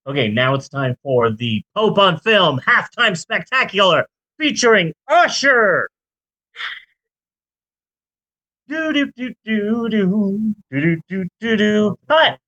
Okay, 0.06 0.28
now 0.28 0.54
it's 0.54 0.68
time 0.68 0.96
for 1.02 1.30
the 1.30 1.62
Pope 1.74 1.98
on 1.98 2.18
Film 2.20 2.61
halftime 2.66 3.16
spectacular 3.16 4.06
featuring 4.38 4.94
Usher. 5.09 5.88
Do 8.68 8.92
do 8.92 9.12
do 9.16 9.34
do 9.44 9.88
do 9.88 10.54
do 10.70 10.96
do 11.09 11.24
do 11.40 11.56
do. 11.56 11.98
Cut. 12.09 12.38